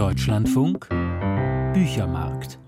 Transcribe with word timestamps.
Deutschlandfunk 0.00 0.88
Büchermarkt. 1.74 2.58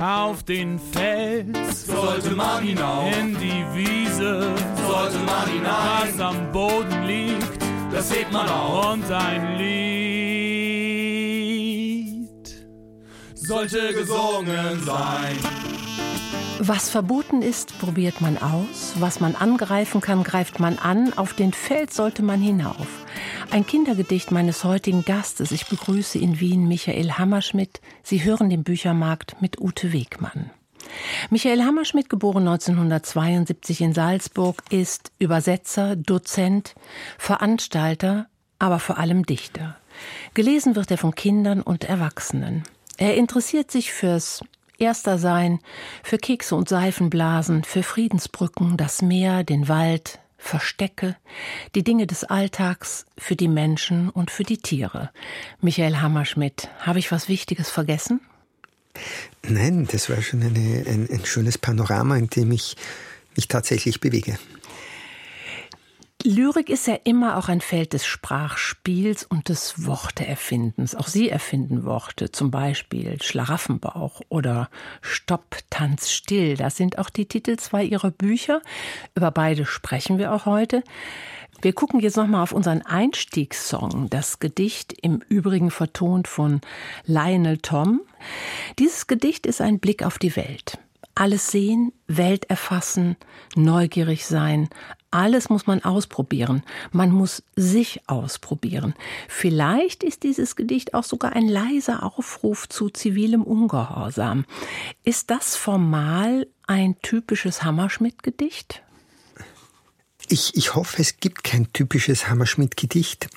Auf 0.00 0.44
den 0.44 0.78
Fels 0.78 1.84
sollte 1.84 2.30
man 2.36 2.62
hinauf, 2.62 3.12
in 3.18 3.34
die 3.34 3.64
Wiese 3.74 4.54
sollte 4.86 5.18
man 5.26 5.48
hinein, 5.48 6.12
was 6.14 6.20
am 6.20 6.52
Boden 6.52 7.02
liegt, 7.02 7.58
das 7.90 8.14
hebt 8.14 8.32
man 8.32 8.48
auf 8.48 8.94
und 8.94 9.10
ein 9.10 9.56
Lied 9.56 9.98
sollte 13.34 13.94
gesungen 13.94 14.80
sein. 14.86 15.38
Was 16.60 16.88
verboten 16.88 17.42
ist, 17.42 17.76
probiert 17.80 18.20
man 18.20 18.38
aus. 18.38 18.94
Was 19.00 19.18
man 19.18 19.34
angreifen 19.34 20.00
kann, 20.00 20.22
greift 20.22 20.60
man 20.60 20.78
an. 20.78 21.12
Auf 21.14 21.32
den 21.32 21.52
Feld 21.52 21.92
sollte 21.92 22.22
man 22.22 22.40
hinauf. 22.40 23.06
Ein 23.50 23.66
Kindergedicht 23.66 24.30
meines 24.30 24.64
heutigen 24.64 25.04
Gastes. 25.04 25.52
Ich 25.52 25.66
begrüße 25.66 26.18
in 26.18 26.40
Wien 26.40 26.68
Michael 26.68 27.12
Hammerschmidt. 27.12 27.80
Sie 28.02 28.24
hören 28.24 28.50
den 28.50 28.62
Büchermarkt 28.62 29.40
mit 29.40 29.60
Ute 29.60 29.92
Wegmann. 29.92 30.50
Michael 31.30 31.62
Hammerschmidt, 31.62 32.08
geboren 32.08 32.46
1972 32.48 33.80
in 33.80 33.94
Salzburg, 33.94 34.62
ist 34.70 35.12
Übersetzer, 35.18 35.96
Dozent, 35.96 36.74
Veranstalter, 37.18 38.26
aber 38.58 38.78
vor 38.78 38.98
allem 38.98 39.24
Dichter. 39.24 39.76
Gelesen 40.34 40.76
wird 40.76 40.90
er 40.90 40.98
von 40.98 41.14
Kindern 41.14 41.62
und 41.62 41.84
Erwachsenen. 41.84 42.64
Er 42.96 43.16
interessiert 43.16 43.70
sich 43.70 43.92
fürs 43.92 44.42
Erster 44.78 45.18
sein, 45.18 45.58
für 46.02 46.18
Kekse 46.18 46.54
und 46.54 46.68
Seifenblasen, 46.68 47.64
für 47.64 47.82
Friedensbrücken, 47.82 48.76
das 48.76 49.02
Meer, 49.02 49.42
den 49.42 49.68
Wald, 49.68 50.20
Verstecke, 50.38 51.16
die 51.74 51.82
Dinge 51.82 52.06
des 52.06 52.24
Alltags, 52.24 53.04
für 53.18 53.36
die 53.36 53.48
Menschen 53.48 54.08
und 54.08 54.30
für 54.30 54.44
die 54.44 54.58
Tiere. 54.58 55.10
Michael 55.60 55.96
Hammerschmidt, 55.96 56.68
habe 56.78 57.00
ich 57.00 57.12
was 57.12 57.28
Wichtiges 57.28 57.68
vergessen? 57.68 58.20
Nein, 59.42 59.86
das 59.90 60.08
war 60.08 60.22
schon 60.22 60.42
eine, 60.42 60.84
ein, 60.86 61.08
ein 61.10 61.24
schönes 61.24 61.58
Panorama, 61.58 62.16
in 62.16 62.30
dem 62.30 62.52
ich 62.52 62.76
mich 63.36 63.48
tatsächlich 63.48 64.00
bewege. 64.00 64.38
Lyrik 66.24 66.68
ist 66.68 66.88
ja 66.88 66.98
immer 67.04 67.36
auch 67.36 67.48
ein 67.48 67.60
Feld 67.60 67.92
des 67.92 68.04
Sprachspiels 68.04 69.22
und 69.22 69.48
des 69.48 69.86
Worteerfindens. 69.86 70.96
Auch 70.96 71.06
Sie 71.06 71.28
erfinden 71.28 71.84
Worte, 71.84 72.32
zum 72.32 72.50
Beispiel 72.50 73.22
Schlaraffenbauch 73.22 74.22
oder 74.28 74.68
Stopp, 75.00 75.58
Tanz, 75.70 76.10
Still. 76.10 76.56
Das 76.56 76.76
sind 76.76 76.98
auch 76.98 77.08
die 77.08 77.26
Titel 77.26 77.56
zwei 77.56 77.84
Ihrer 77.84 78.10
Bücher. 78.10 78.62
Über 79.14 79.30
beide 79.30 79.64
sprechen 79.64 80.18
wir 80.18 80.32
auch 80.32 80.44
heute. 80.44 80.82
Wir 81.62 81.72
gucken 81.72 82.00
jetzt 82.00 82.16
nochmal 82.16 82.42
auf 82.42 82.52
unseren 82.52 82.82
Einstiegssong, 82.82 84.10
das 84.10 84.40
Gedicht 84.40 84.92
im 85.00 85.20
Übrigen 85.28 85.70
vertont 85.70 86.26
von 86.26 86.60
Lionel 87.04 87.58
Tom. 87.58 88.00
Dieses 88.80 89.06
Gedicht 89.06 89.46
ist 89.46 89.60
ein 89.60 89.78
Blick 89.78 90.02
auf 90.02 90.18
die 90.18 90.34
Welt 90.34 90.78
alles 91.18 91.50
sehen, 91.50 91.92
Welt 92.06 92.44
erfassen, 92.44 93.16
neugierig 93.56 94.24
sein. 94.24 94.68
Alles 95.10 95.48
muss 95.48 95.66
man 95.66 95.82
ausprobieren. 95.82 96.62
Man 96.92 97.10
muss 97.10 97.42
sich 97.56 98.02
ausprobieren. 98.06 98.94
Vielleicht 99.26 100.04
ist 100.04 100.22
dieses 100.22 100.54
Gedicht 100.54 100.94
auch 100.94 101.04
sogar 101.04 101.32
ein 101.34 101.48
leiser 101.48 102.02
Aufruf 102.02 102.68
zu 102.68 102.90
zivilem 102.90 103.42
Ungehorsam. 103.42 104.44
Ist 105.02 105.30
das 105.30 105.56
formal 105.56 106.46
ein 106.66 106.96
typisches 107.00 107.64
Hammerschmidt-Gedicht? 107.64 108.82
Ich, 110.28 110.54
ich 110.56 110.74
hoffe, 110.74 111.00
es 111.00 111.16
gibt 111.20 111.42
kein 111.42 111.72
typisches 111.72 112.28
Hammerschmidt-Gedicht. 112.28 113.28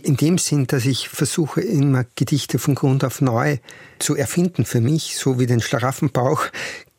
In 0.00 0.16
dem 0.16 0.38
Sinn, 0.38 0.68
dass 0.68 0.86
ich 0.86 1.08
versuche, 1.08 1.60
immer 1.60 2.04
Gedichte 2.14 2.60
von 2.60 2.76
Grund 2.76 3.02
auf 3.02 3.20
neu 3.20 3.58
zu 3.98 4.14
erfinden 4.14 4.64
für 4.64 4.80
mich, 4.80 5.18
so 5.18 5.40
wie 5.40 5.46
den 5.46 5.60
Schlaraffenbauch 5.60 6.44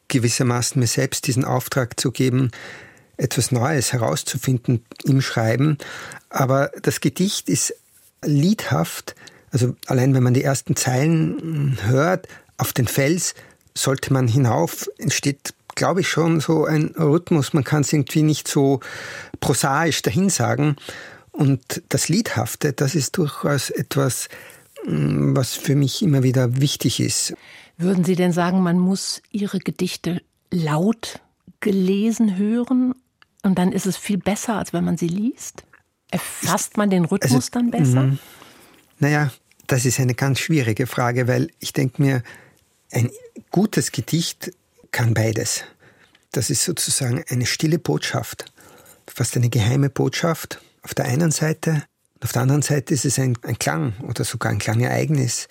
gewissermaßen 0.10 0.80
mir 0.80 0.88
selbst 0.88 1.28
diesen 1.28 1.46
Auftrag 1.46 2.00
zu 2.00 2.12
geben, 2.12 2.52
etwas 3.18 3.52
Neues 3.52 3.94
herauszufinden 3.94 4.84
im 5.04 5.22
Schreiben. 5.22 5.78
Aber 6.30 6.72
das 6.82 7.00
Gedicht 7.00 7.50
ist 7.50 7.74
liedhaft. 8.24 9.16
Also 9.52 9.76
allein 9.88 10.14
wenn 10.14 10.24
man 10.24 10.34
die 10.34 10.44
ersten 10.44 10.76
Zeilen 10.76 11.78
hört, 11.84 12.28
auf 12.58 12.74
den 12.74 12.88
Fels 12.88 13.36
sollte 13.74 14.12
man 14.14 14.28
hinauf, 14.28 14.90
entsteht, 14.98 15.54
glaube 15.76 16.02
ich, 16.02 16.10
schon 16.10 16.40
so 16.40 16.66
ein 16.66 16.94
Rhythmus. 16.98 17.54
Man 17.54 17.64
kann 17.64 17.82
es 17.82 17.94
irgendwie 17.94 18.24
nicht 18.24 18.48
so 18.48 18.82
prosaisch 19.40 20.02
dahinsagen. 20.02 20.76
Und 21.32 21.82
das 21.90 22.10
Liedhafte, 22.10 22.74
das 22.74 22.96
ist 22.96 23.18
durchaus 23.18 23.70
etwas, 23.70 24.28
mm, 24.86 25.36
was 25.36 25.54
für 25.54 25.76
mich 25.76 26.02
immer 26.02 26.24
wieder 26.24 26.60
wichtig 26.60 27.00
ist. 27.00 27.34
Würden 27.80 28.04
Sie 28.04 28.16
denn 28.16 28.34
sagen, 28.34 28.62
man 28.62 28.78
muss 28.78 29.22
Ihre 29.32 29.60
Gedichte 29.60 30.22
laut 30.52 31.22
gelesen 31.62 32.36
hören 32.38 32.94
und 33.42 33.58
dann 33.58 33.72
ist 33.72 33.86
es 33.86 33.96
viel 33.96 34.18
besser, 34.18 34.58
als 34.58 34.74
wenn 34.74 34.84
man 34.84 34.98
sie 34.98 35.08
liest? 35.08 35.64
Erfasst 36.12 36.76
man 36.76 36.90
den 36.90 37.06
Rhythmus 37.06 37.32
also, 37.34 37.50
dann 37.52 37.72
besser? 37.72 38.04
Mh, 38.04 38.18
naja, 39.00 39.32
das 39.68 39.86
ist 39.86 39.98
eine 40.00 40.14
ganz 40.14 40.40
schwierige 40.40 40.88
Frage, 40.88 41.30
weil 41.30 41.52
ich 41.60 41.72
denke 41.72 42.02
mir, 42.02 42.24
ein 42.92 43.10
gutes 43.50 43.94
Gedicht 43.94 44.52
kann 44.92 45.14
beides. 45.14 45.64
Das 46.34 46.50
ist 46.50 46.66
sozusagen 46.66 47.24
eine 47.30 47.46
stille 47.46 47.80
Botschaft, 47.80 48.52
fast 49.08 49.38
eine 49.38 49.50
geheime 49.50 49.90
Botschaft 49.90 50.62
auf 50.82 50.94
der 50.94 51.06
einen 51.06 51.32
Seite. 51.32 51.84
Auf 52.22 52.34
der 52.34 52.42
anderen 52.42 52.62
Seite 52.62 52.94
ist 52.94 53.06
es 53.06 53.18
ein, 53.20 53.38
ein 53.44 53.58
Klang 53.58 53.94
oder 54.06 54.26
sogar 54.26 54.52
ein 54.52 54.60
Klangereignis, 54.60 55.48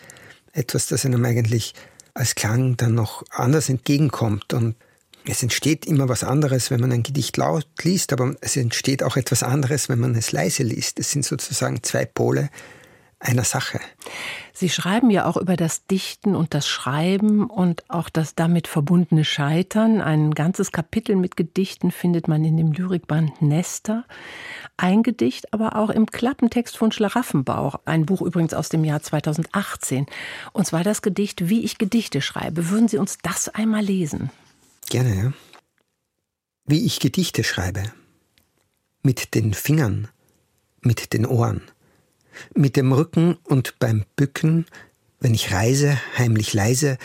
etwas, 0.53 0.89
das 0.89 1.07
einem 1.07 1.25
eigentlich 1.25 1.73
als 2.19 2.35
Klang 2.35 2.77
dann 2.77 2.95
noch 2.95 3.23
anders 3.31 3.69
entgegenkommt. 3.69 4.53
Und 4.53 4.75
es 5.25 5.43
entsteht 5.43 5.87
immer 5.87 6.09
was 6.09 6.25
anderes, 6.25 6.71
wenn 6.71 6.81
man 6.81 6.93
ein 6.93 7.03
Gedicht 7.05 7.37
laut 7.37 7.67
liest, 7.83 8.13
aber 8.13 8.35
es 8.41 8.57
entsteht 8.57 9.03
auch 9.03 9.17
etwas 9.17 9.43
anderes, 9.43 9.89
wenn 9.89 10.01
man 10.01 10.15
es 10.15 10.33
leise 10.33 10.65
liest. 10.65 10.99
Es 10.99 11.13
sind 11.13 11.25
sozusagen 11.25 11.83
zwei 11.83 12.05
Pole 12.05 12.51
einer 13.21 13.45
Sache. 13.45 13.81
Sie 14.53 14.69
schreiben 14.69 15.11
ja 15.11 15.27
auch 15.27 15.37
über 15.37 15.57
das 15.57 15.87
Dichten 15.87 16.35
und 16.35 16.55
das 16.55 16.69
Schreiben 16.69 17.49
und 17.49 17.89
auch 17.89 18.09
das 18.09 18.35
damit 18.35 18.69
verbundene 18.69 19.25
Scheitern. 19.25 20.01
Ein 20.01 20.35
ganzes 20.35 20.73
Kapitel 20.73 21.17
mit 21.17 21.37
Gedichten 21.37 21.91
findet 21.91 22.29
man 22.29 22.45
in 22.45 22.57
dem 22.57 22.73
Lyrikband 22.73 23.43
Nester. 23.43 24.05
Ein 24.77 25.03
Gedicht 25.03 25.53
aber 25.53 25.77
auch 25.77 25.91
im 25.91 26.07
Klappentext 26.07 26.77
von 26.77 26.93
Schlaraffenbauch, 26.93 27.81
ein 27.85 28.07
Buch 28.07 28.23
übrigens 28.23 28.55
aus 28.55 28.69
dem 28.69 28.85
Jahr 28.85 29.03
2018. 29.03 30.07
Und 30.53 30.67
zwar 30.67 30.85
das 30.85 31.03
Gedicht 31.03 31.49
Wie 31.49 31.65
ich 31.65 31.79
Gedichte 31.79 32.21
schreibe. 32.21 32.71
Würden 32.71 32.89
Sie 32.89 32.99
uns 32.99 33.19
das 33.23 33.49
einmal 33.49 33.83
lesen? 33.85 34.31
Gerne, 34.91 35.15
ja. 35.15 35.33
Wie 36.67 36.85
ich 36.85 37.01
Gedichte 37.01 37.45
schreibe. 37.45 37.83
Mit 39.03 39.35
den 39.35 39.55
Fingern, 39.55 40.09
mit 40.81 41.13
den 41.13 41.27
Ohren 41.27 41.63
mit 42.55 42.77
dem 42.77 42.93
Rücken 42.93 43.37
und 43.45 43.79
beim 43.79 44.05
Bücken, 44.17 44.67
wenn 45.21 45.35
ich 45.35 45.53
reise, 45.53 45.99
heimlich 46.17 46.55
leise, 46.55 46.99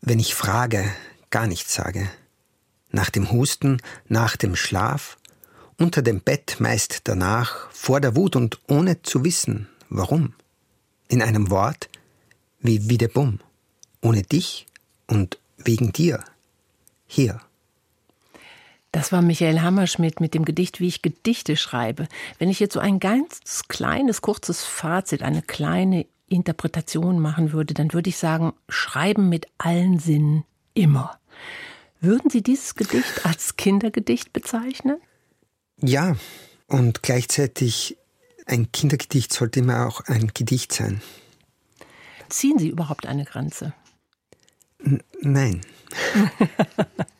wenn 0.00 0.18
ich 0.18 0.34
frage, 0.34 0.84
gar 1.30 1.46
nichts 1.46 1.74
sage. 1.74 2.08
Nach 2.90 3.10
dem 3.10 3.30
Husten, 3.30 3.82
nach 4.08 4.36
dem 4.36 4.56
Schlaf, 4.56 5.18
unter 5.76 6.02
dem 6.02 6.20
Bett 6.20 6.56
meist 6.58 7.02
danach, 7.04 7.70
vor 7.70 8.00
der 8.00 8.16
Wut 8.16 8.36
und 8.36 8.58
ohne 8.68 9.02
zu 9.02 9.24
wissen, 9.24 9.68
warum. 9.88 10.34
In 11.08 11.22
einem 11.22 11.50
Wort 11.50 11.88
wie 12.60 12.88
Wiedebum, 12.88 13.40
ohne 14.00 14.22
dich 14.22 14.66
und 15.06 15.38
wegen 15.56 15.92
dir. 15.92 16.24
Hier. 17.06 17.40
Das 18.92 19.12
war 19.12 19.20
Michael 19.20 19.60
Hammerschmidt 19.60 20.20
mit 20.20 20.34
dem 20.34 20.44
Gedicht, 20.44 20.80
wie 20.80 20.88
ich 20.88 21.02
Gedichte 21.02 21.56
schreibe. 21.56 22.08
Wenn 22.38 22.48
ich 22.48 22.58
jetzt 22.58 22.74
so 22.74 22.80
ein 22.80 23.00
ganz 23.00 23.64
kleines, 23.68 24.22
kurzes 24.22 24.64
Fazit, 24.64 25.22
eine 25.22 25.42
kleine 25.42 26.06
Interpretation 26.28 27.18
machen 27.18 27.52
würde, 27.52 27.74
dann 27.74 27.92
würde 27.92 28.08
ich 28.08 28.16
sagen, 28.16 28.52
schreiben 28.68 29.28
mit 29.28 29.46
allen 29.58 29.98
Sinnen 29.98 30.44
immer. 30.74 31.18
Würden 32.00 32.30
Sie 32.30 32.42
dieses 32.42 32.74
Gedicht 32.76 33.26
als 33.26 33.56
Kindergedicht 33.56 34.32
bezeichnen? 34.32 35.00
Ja, 35.80 36.16
und 36.66 37.02
gleichzeitig 37.02 37.96
ein 38.46 38.72
Kindergedicht 38.72 39.32
sollte 39.32 39.60
immer 39.60 39.86
auch 39.86 40.00
ein 40.06 40.28
Gedicht 40.32 40.72
sein. 40.72 41.02
Ziehen 42.28 42.58
Sie 42.58 42.68
überhaupt 42.68 43.06
eine 43.06 43.24
Grenze? 43.24 43.74
N 44.78 45.02
nein. 45.20 45.60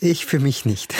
ich 0.00 0.26
für 0.26 0.38
mich 0.38 0.64
nicht. 0.64 0.94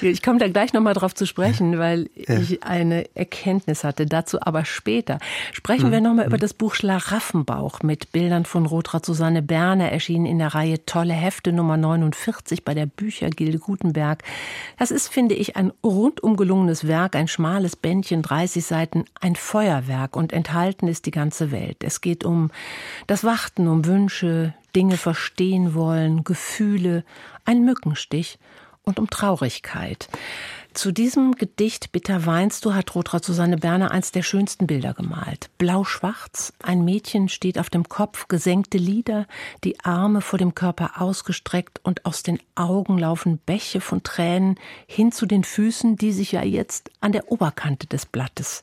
Ich 0.00 0.22
komme 0.22 0.38
da 0.38 0.48
gleich 0.48 0.72
nochmal 0.72 0.94
drauf 0.94 1.14
zu 1.14 1.26
sprechen, 1.26 1.78
weil 1.78 2.08
ja. 2.14 2.38
ich 2.38 2.62
eine 2.62 3.06
Erkenntnis 3.14 3.84
hatte. 3.84 4.06
Dazu 4.06 4.40
aber 4.40 4.64
später. 4.64 5.18
Sprechen 5.52 5.88
mhm. 5.88 5.92
wir 5.92 6.00
nochmal 6.00 6.26
über 6.26 6.38
das 6.38 6.54
Buch 6.54 6.74
Schlaraffenbauch 6.74 7.82
mit 7.82 8.12
Bildern 8.12 8.44
von 8.44 8.66
Rotra 8.66 9.00
Susanne 9.04 9.42
Berner, 9.42 9.90
erschienen 9.90 10.26
in 10.26 10.38
der 10.38 10.54
Reihe 10.54 10.84
Tolle 10.86 11.14
Hefte 11.14 11.52
Nummer 11.52 11.76
49 11.76 12.64
bei 12.64 12.74
der 12.74 12.86
Büchergilde 12.86 13.58
Gutenberg. 13.58 14.22
Das 14.78 14.90
ist, 14.90 15.08
finde 15.08 15.34
ich, 15.34 15.56
ein 15.56 15.72
rundum 15.82 16.36
gelungenes 16.36 16.86
Werk, 16.86 17.16
ein 17.16 17.28
schmales 17.28 17.76
Bändchen, 17.76 18.22
30 18.22 18.64
Seiten, 18.64 19.04
ein 19.20 19.36
Feuerwerk 19.36 20.16
und 20.16 20.32
enthalten 20.32 20.88
ist 20.88 21.06
die 21.06 21.10
ganze 21.10 21.50
Welt. 21.50 21.78
Es 21.82 22.00
geht 22.00 22.24
um 22.24 22.50
das 23.06 23.24
Warten, 23.24 23.68
um 23.68 23.84
Wünsche, 23.84 24.54
Dinge 24.74 24.98
verstehen 24.98 25.74
wollen, 25.74 26.22
Gefühle, 26.24 27.04
ein 27.44 27.64
Mückenstich 27.64 28.38
und 28.86 28.98
um 28.98 29.10
Traurigkeit. 29.10 30.08
Zu 30.72 30.92
diesem 30.92 31.32
Gedicht 31.32 31.90
Bitter 31.90 32.26
weinst 32.26 32.64
du 32.64 32.74
hat 32.74 32.94
Rotra 32.94 33.18
Susanne 33.18 33.56
Berner 33.56 33.90
eins 33.90 34.12
der 34.12 34.22
schönsten 34.22 34.66
Bilder 34.66 34.94
gemalt. 34.94 35.48
Blau-schwarz, 35.58 36.52
ein 36.62 36.84
Mädchen 36.84 37.28
steht 37.28 37.58
auf 37.58 37.70
dem 37.70 37.88
Kopf, 37.88 38.28
gesenkte 38.28 38.78
Lider, 38.78 39.26
die 39.64 39.80
Arme 39.80 40.20
vor 40.20 40.38
dem 40.38 40.54
Körper 40.54 41.00
ausgestreckt 41.00 41.80
und 41.82 42.04
aus 42.04 42.22
den 42.22 42.38
Augen 42.54 42.98
laufen 42.98 43.38
Bäche 43.38 43.80
von 43.80 44.02
Tränen 44.02 44.56
hin 44.86 45.12
zu 45.12 45.26
den 45.26 45.44
Füßen, 45.44 45.96
die 45.96 46.12
sich 46.12 46.32
ja 46.32 46.44
jetzt 46.44 46.90
an 47.00 47.12
der 47.12 47.32
Oberkante 47.32 47.86
des 47.86 48.06
Blattes 48.06 48.62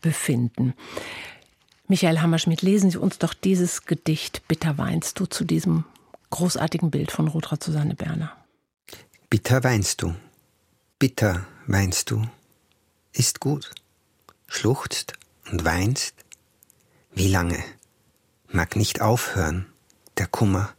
befinden. 0.00 0.74
Michael 1.88 2.20
Hammerschmidt, 2.20 2.62
lesen 2.62 2.90
Sie 2.90 2.98
uns 2.98 3.18
doch 3.18 3.34
dieses 3.34 3.84
Gedicht 3.84 4.46
Bitter 4.46 4.78
weinst 4.78 5.18
du 5.18 5.26
zu 5.26 5.44
diesem 5.44 5.84
großartigen 6.30 6.90
Bild 6.90 7.10
von 7.10 7.26
Rotra 7.26 7.56
Susanne 7.60 7.94
Berner. 7.94 8.37
Bitter 9.30 9.62
weinst 9.62 10.00
du, 10.00 10.14
bitter 10.98 11.46
weinst 11.66 12.10
du, 12.10 12.26
ist 13.12 13.40
gut, 13.40 13.70
schluchzt 14.46 15.12
und 15.50 15.66
weinst. 15.66 16.14
Wie 17.12 17.28
lange? 17.28 17.62
Mag 18.46 18.74
nicht 18.74 19.02
aufhören, 19.02 19.66
der 20.16 20.28
Kummer, 20.28 20.72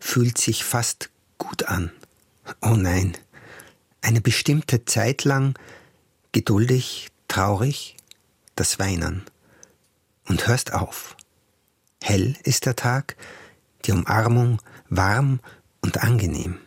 fühlt 0.00 0.36
sich 0.36 0.64
fast 0.64 1.10
gut 1.38 1.62
an. 1.62 1.92
Oh 2.60 2.74
nein, 2.74 3.16
eine 4.00 4.20
bestimmte 4.20 4.84
Zeit 4.84 5.22
lang 5.22 5.56
geduldig, 6.32 7.10
traurig, 7.28 7.96
das 8.56 8.80
Weinen 8.80 9.24
und 10.26 10.48
hörst 10.48 10.72
auf. 10.72 11.16
Hell 12.02 12.36
ist 12.42 12.66
der 12.66 12.74
Tag, 12.74 13.16
die 13.84 13.92
Umarmung 13.92 14.60
warm 14.88 15.38
und 15.82 15.98
angenehm. 15.98 16.58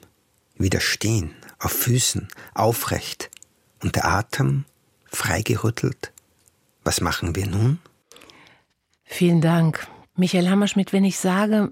Widerstehen, 0.63 1.35
auf 1.59 1.71
Füßen, 1.71 2.27
aufrecht 2.55 3.29
und 3.81 3.95
der 3.95 4.05
Atem 4.05 4.65
freigerüttelt. 5.05 6.11
Was 6.83 7.01
machen 7.01 7.35
wir 7.35 7.45
nun? 7.45 7.79
Vielen 9.03 9.41
Dank. 9.41 9.87
Michael 10.15 10.49
Hammerschmidt, 10.49 10.93
wenn 10.93 11.05
ich 11.05 11.19
sage, 11.19 11.71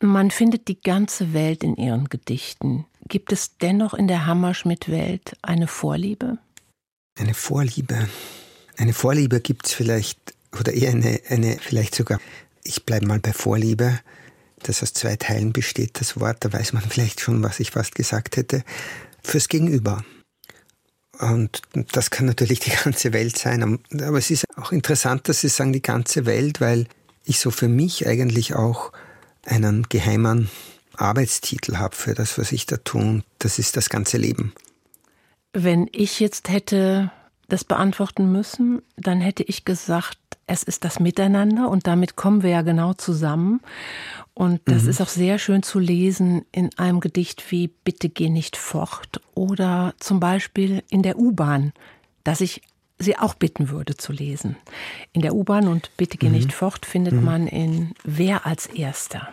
man 0.00 0.30
findet 0.30 0.68
die 0.68 0.80
ganze 0.80 1.32
Welt 1.32 1.62
in 1.62 1.76
Ihren 1.76 2.08
Gedichten, 2.08 2.86
gibt 3.08 3.32
es 3.32 3.58
dennoch 3.58 3.94
in 3.94 4.08
der 4.08 4.26
Hammerschmidt-Welt 4.26 5.36
eine 5.42 5.66
Vorliebe? 5.66 6.38
Eine 7.18 7.34
Vorliebe. 7.34 8.08
Eine 8.76 8.92
Vorliebe 8.92 9.40
gibt 9.40 9.66
es 9.66 9.72
vielleicht 9.72 10.34
oder 10.58 10.72
eher 10.72 10.90
eine, 10.90 11.20
eine 11.28 11.58
vielleicht 11.60 11.94
sogar, 11.94 12.20
ich 12.64 12.84
bleibe 12.84 13.06
mal 13.06 13.18
bei 13.18 13.32
Vorliebe, 13.32 14.00
das 14.68 14.82
aus 14.82 14.92
zwei 14.92 15.16
Teilen 15.16 15.52
besteht, 15.52 16.00
das 16.00 16.18
Wort, 16.18 16.38
da 16.40 16.52
weiß 16.52 16.72
man 16.72 16.82
vielleicht 16.88 17.20
schon, 17.20 17.42
was 17.42 17.60
ich 17.60 17.70
fast 17.70 17.94
gesagt 17.94 18.36
hätte, 18.36 18.64
fürs 19.22 19.48
Gegenüber. 19.48 20.04
Und 21.20 21.62
das 21.92 22.10
kann 22.10 22.26
natürlich 22.26 22.60
die 22.60 22.70
ganze 22.84 23.12
Welt 23.12 23.38
sein. 23.38 23.78
Aber 23.92 24.18
es 24.18 24.30
ist 24.30 24.44
auch 24.56 24.72
interessant, 24.72 25.28
dass 25.28 25.40
Sie 25.40 25.48
sagen, 25.48 25.72
die 25.72 25.82
ganze 25.82 26.26
Welt, 26.26 26.60
weil 26.60 26.86
ich 27.24 27.38
so 27.38 27.50
für 27.50 27.68
mich 27.68 28.06
eigentlich 28.06 28.54
auch 28.54 28.92
einen 29.46 29.84
geheimen 29.88 30.50
Arbeitstitel 30.96 31.76
habe 31.76 31.96
für 31.96 32.14
das, 32.14 32.38
was 32.38 32.52
ich 32.52 32.66
da 32.66 32.76
tue. 32.78 33.22
Das 33.38 33.58
ist 33.58 33.76
das 33.76 33.88
ganze 33.88 34.18
Leben. 34.18 34.52
Wenn 35.52 35.88
ich 35.92 36.20
jetzt 36.20 36.48
hätte 36.48 37.10
das 37.48 37.64
beantworten 37.64 38.32
müssen, 38.32 38.82
dann 38.96 39.20
hätte 39.20 39.42
ich 39.42 39.64
gesagt, 39.64 40.18
es 40.46 40.62
ist 40.62 40.84
das 40.84 41.00
Miteinander 41.00 41.68
und 41.70 41.86
damit 41.86 42.16
kommen 42.16 42.42
wir 42.42 42.50
ja 42.50 42.62
genau 42.62 42.92
zusammen. 42.94 43.60
Und 44.34 44.60
das 44.64 44.82
mhm. 44.82 44.90
ist 44.90 45.00
auch 45.00 45.08
sehr 45.08 45.38
schön 45.38 45.62
zu 45.62 45.78
lesen 45.78 46.44
in 46.50 46.76
einem 46.76 46.98
Gedicht 47.00 47.50
wie 47.50 47.68
Bitte 47.68 48.08
geh 48.08 48.28
nicht 48.28 48.56
fort 48.56 49.20
oder 49.34 49.94
zum 50.00 50.18
Beispiel 50.18 50.82
in 50.90 51.02
der 51.02 51.18
U-Bahn, 51.18 51.72
dass 52.24 52.40
ich 52.40 52.62
Sie 52.98 53.18
auch 53.18 53.34
bitten 53.34 53.70
würde 53.70 53.96
zu 53.96 54.12
lesen. 54.12 54.56
In 55.12 55.20
der 55.20 55.34
U-Bahn 55.34 55.66
und 55.68 55.90
Bitte 55.96 56.16
geh 56.16 56.28
mhm. 56.28 56.34
nicht 56.34 56.52
fort 56.52 56.86
findet 56.86 57.14
mhm. 57.14 57.24
man 57.24 57.46
in 57.46 57.94
Wer 58.04 58.46
als 58.46 58.66
Erster. 58.66 59.28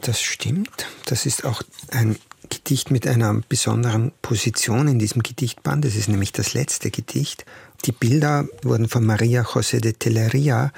Das 0.00 0.22
stimmt. 0.22 0.86
Das 1.06 1.26
ist 1.26 1.44
auch 1.44 1.62
ein 1.90 2.16
Gedicht 2.48 2.90
mit 2.90 3.06
einer 3.06 3.40
besonderen 3.48 4.12
Position 4.22 4.88
in 4.88 4.98
diesem 4.98 5.22
Gedichtband. 5.22 5.84
Das 5.84 5.94
ist 5.94 6.08
nämlich 6.08 6.32
das 6.32 6.54
letzte 6.54 6.90
Gedicht. 6.90 7.44
Die 7.84 7.92
Bilder 7.92 8.46
wurden 8.62 8.88
von 8.88 9.04
Maria 9.04 9.42
José 9.42 9.80
de 9.80 9.92
Teleria, 9.92 10.72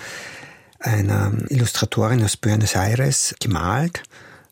einer 0.85 1.33
Illustratorin 1.49 2.23
aus 2.23 2.37
Buenos 2.37 2.75
Aires, 2.75 3.35
gemalt. 3.41 4.03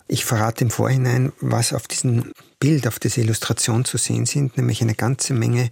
Ich 0.08 0.24
verrate 0.24 0.64
im 0.64 0.70
Vorhinein, 0.70 1.32
was 1.40 1.72
auf 1.72 1.86
diesem 1.86 2.32
Bild, 2.58 2.86
auf 2.86 2.98
dieser 2.98 3.22
Illustration 3.22 3.84
zu 3.84 3.98
sehen 3.98 4.26
sind, 4.26 4.56
nämlich 4.56 4.82
eine 4.82 4.94
ganze 4.94 5.34
Menge 5.34 5.70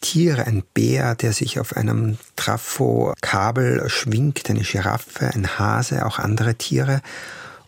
Tiere, 0.00 0.46
ein 0.46 0.62
Bär, 0.74 1.14
der 1.14 1.32
sich 1.32 1.58
auf 1.58 1.76
einem 1.76 2.18
Trafo-Kabel 2.36 3.88
schwingt, 3.88 4.48
eine 4.50 4.62
Giraffe, 4.62 5.32
ein 5.34 5.58
Hase, 5.58 6.04
auch 6.04 6.18
andere 6.18 6.54
Tiere. 6.54 7.00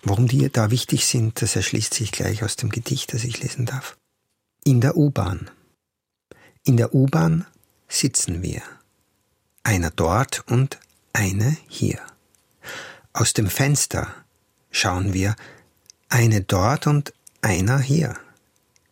Warum 0.02 0.28
die 0.28 0.50
da 0.50 0.70
wichtig 0.70 1.06
sind, 1.06 1.42
das 1.42 1.56
erschließt 1.56 1.94
sich 1.94 2.12
gleich 2.12 2.44
aus 2.44 2.56
dem 2.56 2.68
Gedicht, 2.68 3.14
das 3.14 3.24
ich 3.24 3.42
lesen 3.42 3.66
darf. 3.66 3.96
In 4.64 4.80
der 4.80 4.96
U-Bahn. 4.96 5.50
In 6.64 6.76
der 6.76 6.94
U-Bahn 6.94 7.46
sitzen 7.88 8.42
wir. 8.42 8.62
Einer 9.62 9.90
dort 9.90 10.44
und 10.46 10.78
eine 11.12 11.56
hier. 11.66 11.98
Aus 13.18 13.32
dem 13.32 13.48
Fenster 13.48 14.06
schauen 14.70 15.12
wir, 15.12 15.34
eine 16.08 16.40
dort 16.40 16.86
und 16.86 17.12
einer 17.42 17.80
hier. 17.80 18.14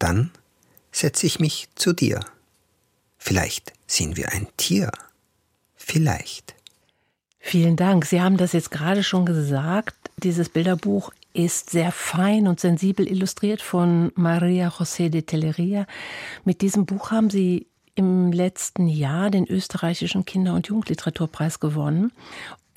Dann 0.01 0.33
setze 0.91 1.27
ich 1.27 1.39
mich 1.39 1.69
zu 1.77 1.93
dir. 1.93 2.19
Vielleicht 3.19 3.73
sehen 3.87 4.17
wir 4.17 4.33
ein 4.33 4.49
Tier. 4.57 4.91
Vielleicht. 5.77 6.57
Vielen 7.39 7.77
Dank. 7.77 8.05
Sie 8.05 8.21
haben 8.21 8.37
das 8.37 8.53
jetzt 8.53 8.73
gerade 8.73 9.05
schon 9.05 9.27
gesagt. 9.27 9.95
Dieses 10.17 10.49
Bilderbuch 10.49 11.13
ist 11.33 11.71
sehr 11.71 11.93
fein 11.93 12.49
und 12.49 12.59
sensibel 12.59 13.07
illustriert 13.07 13.63
von 13.63 14.11
Maria 14.17 14.71
José 14.71 15.09
de 15.09 15.23
Teleria. 15.23 15.87
Mit 16.45 16.63
diesem 16.63 16.85
Buch 16.85 17.13
haben 17.13 17.31
Sie 17.31 17.69
im 17.95 18.33
letzten 18.33 18.89
Jahr 18.89 19.31
den 19.31 19.47
österreichischen 19.47 20.25
Kinder- 20.25 20.55
und 20.55 20.67
Jugendliteraturpreis 20.67 21.61
gewonnen. 21.61 22.11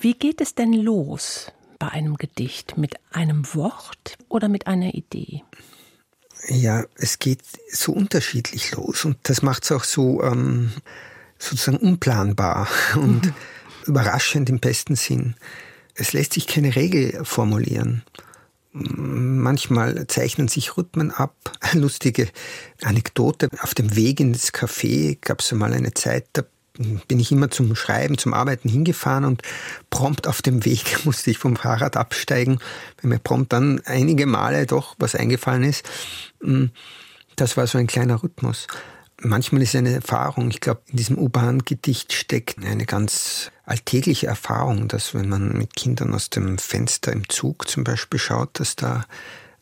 Wie 0.02 0.14
geht 0.14 0.40
es 0.40 0.56
denn 0.56 0.72
los 0.72 1.52
bei 1.78 1.90
einem 1.90 2.16
Gedicht? 2.16 2.78
Mit 2.78 2.96
einem 3.12 3.54
Wort 3.54 4.18
oder 4.30 4.48
mit 4.48 4.66
einer 4.66 4.94
Idee? 4.94 5.44
Ja, 6.48 6.86
es 6.96 7.20
geht 7.20 7.42
so 7.70 7.92
unterschiedlich 7.92 8.72
los 8.72 9.04
und 9.04 9.18
das 9.24 9.42
macht 9.42 9.66
es 9.66 9.74
auch 9.74 9.84
so 9.84 10.24
ähm, 10.24 10.72
sozusagen 11.38 11.78
unplanbar 11.78 12.70
und 12.96 13.26
mhm. 13.26 13.34
überraschend 13.88 14.50
im 14.50 14.62
besten 14.62 14.96
Sinn. 14.96 15.36
Es 15.96 16.14
lässt 16.14 16.32
sich 16.32 16.48
keine 16.48 16.78
Regel 16.78 17.26
formulieren. 17.26 18.04
Manchmal 18.72 20.08
zeichnen 20.08 20.48
sich 20.48 20.78
Rhythmen 20.78 21.12
ab. 21.12 21.36
Lustige 21.74 22.30
Anekdote. 22.84 23.50
Auf 23.62 23.74
dem 23.74 23.98
Weg 23.98 24.22
ins 24.22 24.54
Café 24.54 25.18
gab 25.20 25.42
es 25.42 25.52
mal 25.52 25.74
eine 25.74 25.94
Zeit, 25.94 26.28
da 26.32 26.44
bin 27.08 27.20
ich 27.20 27.32
immer 27.32 27.52
zum 27.52 27.76
Schreiben, 27.76 28.18
zum 28.18 28.34
Arbeiten 28.34 28.70
hingefahren 28.70 29.26
und 29.26 29.42
prompt 29.90 30.28
auf 30.28 30.42
dem 30.42 30.64
Weg 30.66 31.00
musste 31.06 31.32
ich 31.32 31.38
vom 31.38 31.56
Fahrrad 31.56 31.98
absteigen, 31.98 32.60
weil 33.02 33.10
mir 33.10 33.20
prompt 33.20 33.54
dann 33.54 33.82
einige 33.86 34.26
Male 34.26 34.66
doch 34.66 34.96
was 34.98 35.16
eingefallen 35.16 35.64
ist. 35.64 35.84
Das 37.36 37.58
war 37.58 37.68
so 37.68 37.78
ein 37.78 37.88
kleiner 37.88 38.24
Rhythmus. 38.24 38.68
Manchmal 39.22 39.64
ist 39.64 39.76
eine 39.76 39.94
Erfahrung. 39.94 40.50
Ich 40.50 40.62
glaube, 40.62 40.82
in 40.88 40.96
diesem 40.98 41.18
U-Bahn-Gedicht 41.18 42.14
steckt 42.14 42.64
eine 42.64 42.86
ganz 42.86 43.52
alltägliche 43.66 44.28
Erfahrung, 44.28 44.88
dass 44.88 45.14
wenn 45.14 45.28
man 45.28 45.58
mit 45.58 45.76
Kindern 45.76 46.14
aus 46.14 46.30
dem 46.30 46.58
Fenster 46.58 47.12
im 47.12 47.28
Zug 47.28 47.68
zum 47.68 47.84
Beispiel 47.84 48.20
schaut, 48.20 48.62
dass 48.62 48.78
da 48.78 49.06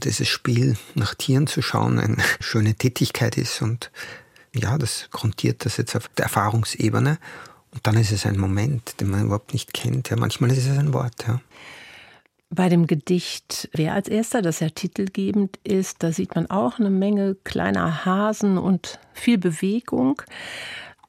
dieses 0.04 0.28
Spiel 0.28 0.78
nach 0.94 1.16
Tieren 1.16 1.48
zu 1.48 1.64
schauen 1.64 1.98
eine 1.98 2.18
schöne 2.40 2.76
Tätigkeit 2.76 3.36
ist 3.38 3.64
und 3.64 3.90
ja, 4.58 4.78
das 4.78 5.10
grundiert 5.12 5.66
das 5.66 5.78
jetzt 5.78 5.96
auf 5.96 6.08
der 6.10 6.26
Erfahrungsebene. 6.26 7.18
Und 7.72 7.86
dann 7.86 7.98
ist 7.98 8.12
es 8.12 8.26
ein 8.26 8.38
Moment, 8.38 9.00
den 9.00 9.10
man 9.10 9.26
überhaupt 9.26 9.54
nicht 9.54 9.74
kennt. 9.74 10.10
Ja, 10.10 10.18
manchmal 10.18 10.52
ist 10.52 10.68
es 10.68 10.78
ein 10.78 10.94
Wort. 10.94 11.28
Ja. 11.28 11.40
Bei 12.50 12.70
dem 12.70 12.88
Gedicht 12.88 13.70
Wer 13.74 13.94
als 13.94 14.08
erster, 14.08 14.42
das 14.42 14.62
ja 14.62 14.70
titelgebend 14.70 15.60
ist, 15.64 16.02
da 16.02 16.12
sieht 16.12 16.36
man 16.36 16.50
auch 16.50 16.80
eine 16.80 16.90
Menge 16.90 17.36
kleiner 17.44 18.06
Hasen 18.06 18.58
und 18.58 19.00
viel 19.14 19.38
Bewegung. 19.38 20.22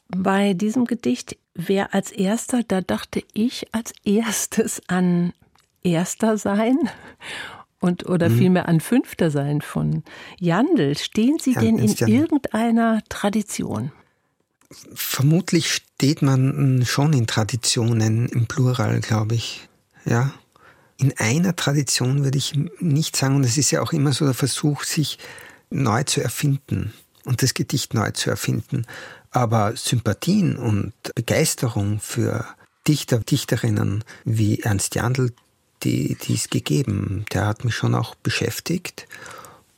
Bei 0.09 0.55
diesem 0.55 0.85
Gedicht 0.85 1.37
Wer 1.55 1.95
als 1.95 2.11
erster, 2.13 2.63
da 2.67 2.81
dachte 2.81 3.23
ich 3.35 3.73
als 3.73 3.93
erstes 4.05 4.83
an 4.89 5.33
Erster 5.83 6.37
sein 6.39 6.77
und 7.81 8.07
oder 8.07 8.29
mhm. 8.29 8.39
vielmehr 8.39 8.69
an 8.69 8.81
Fünfter 8.81 9.31
sein 9.31 9.61
von 9.61 10.03
Jandl. 10.39 10.97
Stehen 10.97 11.39
Sie 11.41 11.55
denn 11.55 11.79
in 11.79 11.95
irgendeiner 11.95 13.03
Tradition? 13.09 13.93
Vermutlich 14.95 15.73
steht 15.73 16.21
man 16.21 16.85
schon 16.85 17.13
in 17.13 17.27
Traditionen 17.27 18.29
im 18.29 18.47
Plural, 18.47 19.01
glaube 19.01 19.35
ich. 19.35 19.69
Ja. 20.05 20.33
In 20.99 21.17
einer 21.17 21.55
Tradition 21.55 22.25
würde 22.25 22.39
ich 22.39 22.59
nicht 22.81 23.17
sagen, 23.17 23.37
und 23.37 23.45
es 23.45 23.57
ist 23.57 23.71
ja 23.71 23.81
auch 23.81 23.93
immer 23.93 24.13
so 24.13 24.25
der 24.25 24.35
Versuch, 24.35 24.83
sich 24.83 25.19
neu 25.71 26.03
zu 26.03 26.21
erfinden 26.21 26.93
und 27.25 27.43
das 27.43 27.55
Gedicht 27.55 27.95
neu 27.95 28.11
zu 28.11 28.31
erfinden. 28.31 28.85
Aber 29.31 29.77
Sympathien 29.77 30.57
und 30.57 30.93
Begeisterung 31.15 32.01
für 32.01 32.45
Dichter, 32.89 33.21
Dichterinnen 33.21 34.03
wie 34.25 34.61
Ernst 34.61 34.95
Jandl, 34.95 35.33
die, 35.83 36.17
die 36.17 36.35
ist 36.35 36.51
gegeben. 36.51 37.25
Der 37.33 37.47
hat 37.47 37.65
mich 37.65 37.75
schon 37.75 37.95
auch 37.95 38.15
beschäftigt. 38.15 39.07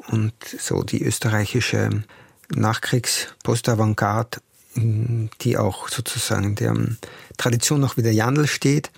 Und 0.09 0.33
so 0.45 0.83
die 0.83 1.02
österreichische 1.02 2.04
Nachkriegs-Postavantgarde, 2.49 4.38
die 4.75 5.57
auch 5.57 5.88
sozusagen 5.88 6.54
der 6.54 6.75
Tradition 7.37 7.80
noch 7.80 7.97
wieder 7.97 8.11
Jandl 8.11 8.47
steht, 8.47 8.90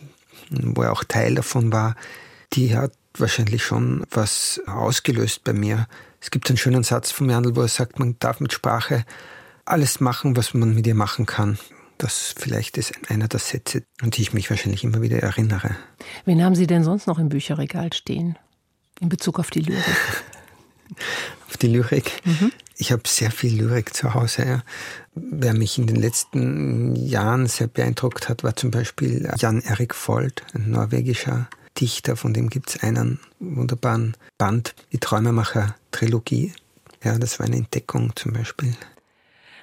wo 0.51 0.83
er 0.83 0.93
auch 0.93 1.05
Teil 1.05 1.35
davon 1.35 1.73
war, 1.73 1.97
die 2.53 2.77
hat 2.77 2.93
wahrscheinlich 3.17 3.65
schon 3.65 4.05
was 4.11 4.61
ausgelöst 4.67 5.45
bei 5.45 5.53
mir. 5.53 5.87
Es 6.21 6.31
gibt 6.31 6.49
einen 6.49 6.57
schönen 6.57 6.83
Satz 6.83 7.11
vom 7.11 7.29
Jandl, 7.29 7.57
wo 7.57 7.63
er 7.63 7.69
sagt, 7.69 7.99
man 7.99 8.17
darf 8.19 8.41
mit 8.41 8.53
Sprache 8.53 9.05
alles 9.65 10.01
machen, 10.01 10.37
was 10.37 10.55
man 10.55 10.75
mit 10.75 10.87
ihr 10.87 10.95
machen 10.95 11.27
kann. 11.27 11.59
Das 12.03 12.35
vielleicht 12.37 12.79
ist 12.79 12.95
einer 13.11 13.29
der 13.29 13.39
Sätze, 13.39 13.85
an 14.01 14.11
die 14.11 14.23
ich 14.23 14.33
mich 14.33 14.51
wahrscheinlich 14.51 14.83
immer 14.83 15.03
wieder 15.03 15.21
erinnere. 15.21 15.77
Wen 16.25 16.43
haben 16.43 16.57
Sie 16.57 16.67
denn 16.67 16.83
sonst 16.83 17.07
noch 17.07 17.21
im 17.21 17.29
Bücherregal 17.29 17.93
stehen? 17.93 18.37
In 19.01 19.09
Bezug 19.09 19.39
auf 19.39 19.53
die 19.53 19.61
Lyrik? 19.61 19.85
auf 21.49 21.57
die 21.59 21.69
Lyrik? 21.69 22.21
Mhm. 22.25 22.51
Ich 22.77 22.91
habe 22.91 23.03
sehr 23.07 23.31
viel 23.31 23.57
Lyrik 23.57 23.95
zu 23.95 24.15
Hause. 24.15 24.45
Ja. 24.45 24.63
Wer 25.15 25.55
mich 25.55 25.79
in 25.79 25.87
den 25.87 25.95
letzten 25.95 26.97
Jahren 26.97 27.47
sehr 27.47 27.69
beeindruckt 27.69 28.29
hat, 28.29 28.43
war 28.43 28.57
zum 28.57 28.73
Beispiel 28.73 29.31
Jan-Erik 29.39 29.95
Vold, 29.95 30.43
ein 30.55 30.73
norwegischer 30.73 31.49
Dichter, 31.81 32.17
von 32.17 32.35
dem 32.35 32.51
gibt 32.51 32.71
es 32.71 32.83
einen 32.83 33.21
wunderbaren 33.39 34.17
Band, 34.39 34.75
die 34.91 34.99
Träumemacher-Trilogie. 34.99 36.53
Ja, 37.05 37.17
das 37.17 37.39
war 37.39 37.47
eine 37.47 37.59
Entdeckung 37.59 38.11
zum 38.17 38.33
Beispiel. 38.33 38.75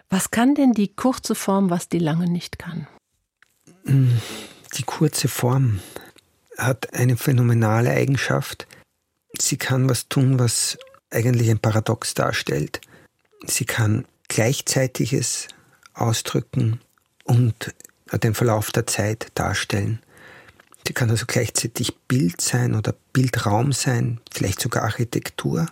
Was 0.09 0.31
kann 0.31 0.55
denn 0.55 0.73
die 0.73 0.87
kurze 0.87 1.35
Form, 1.35 1.69
was 1.69 1.87
die 1.87 1.99
lange 1.99 2.29
nicht 2.29 2.57
kann? 2.57 2.87
Die 3.85 4.83
kurze 4.83 5.27
Form 5.27 5.79
hat 6.57 6.93
eine 6.93 7.15
phänomenale 7.15 7.91
Eigenschaft. 7.91 8.67
Sie 9.37 9.57
kann 9.57 9.89
was 9.89 10.09
tun, 10.09 10.39
was 10.39 10.77
eigentlich 11.11 11.49
ein 11.49 11.59
Paradox 11.59 12.13
darstellt. 12.13 12.81
Sie 13.45 13.65
kann 13.65 14.05
Gleichzeitiges 14.27 15.47
ausdrücken 15.93 16.81
und 17.23 17.73
den 18.11 18.33
Verlauf 18.33 18.71
der 18.71 18.87
Zeit 18.87 19.27
darstellen. 19.35 20.01
Sie 20.87 20.93
kann 20.93 21.09
also 21.09 21.25
gleichzeitig 21.27 21.95
Bild 22.07 22.41
sein 22.41 22.73
oder 22.73 22.95
Bildraum 23.13 23.71
sein, 23.73 24.19
vielleicht 24.31 24.59
sogar 24.59 24.83
Architektur. 24.83 25.67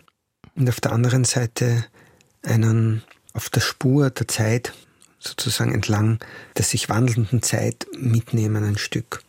Und 0.55 0.69
auf 0.69 0.79
der 0.79 0.91
anderen 0.91 1.23
Seite 1.23 1.85
einen 2.43 3.03
auf 3.37 3.49
der 3.49 3.61
Spur 3.61 4.09
der 4.09 4.27
Zeit, 4.27 4.73
sozusagen 5.19 5.73
entlang 5.73 6.19
der 6.57 6.65
sich 6.65 6.89
wandelnden 6.89 7.41
Zeit 7.41 7.87
mitnehmen 7.97 8.63
ein 8.63 8.77
Stück. 8.77 9.23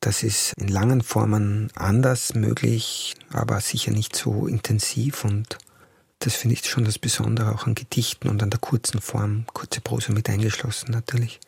Das 0.00 0.22
ist 0.22 0.52
in 0.56 0.68
langen 0.68 1.02
Formen 1.02 1.70
anders 1.74 2.34
möglich, 2.34 3.14
aber 3.32 3.60
sicher 3.60 3.90
nicht 3.90 4.14
so 4.14 4.46
intensiv 4.46 5.24
und 5.24 5.58
das 6.20 6.36
finde 6.36 6.54
ich 6.54 6.64
schon 6.64 6.84
das 6.84 6.98
Besondere 6.98 7.52
auch 7.52 7.66
an 7.66 7.74
Gedichten 7.74 8.28
und 8.28 8.42
an 8.42 8.50
der 8.50 8.60
kurzen 8.60 9.00
Form, 9.00 9.44
kurze 9.52 9.80
Prosa 9.80 10.12
mit 10.12 10.30
eingeschlossen 10.30 10.92
natürlich. 10.92 11.40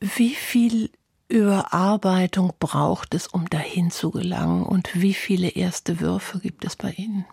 Wie 0.00 0.34
viel 0.34 0.90
Überarbeitung 1.28 2.52
braucht 2.60 3.14
es, 3.14 3.26
um 3.26 3.50
dahin 3.50 3.90
zu 3.90 4.12
gelangen 4.12 4.62
und 4.62 4.90
wie 4.94 5.14
viele 5.14 5.48
erste 5.48 6.00
Würfe 6.00 6.38
gibt 6.38 6.64
es 6.64 6.76
bei 6.76 6.92
Ihnen? 6.92 7.26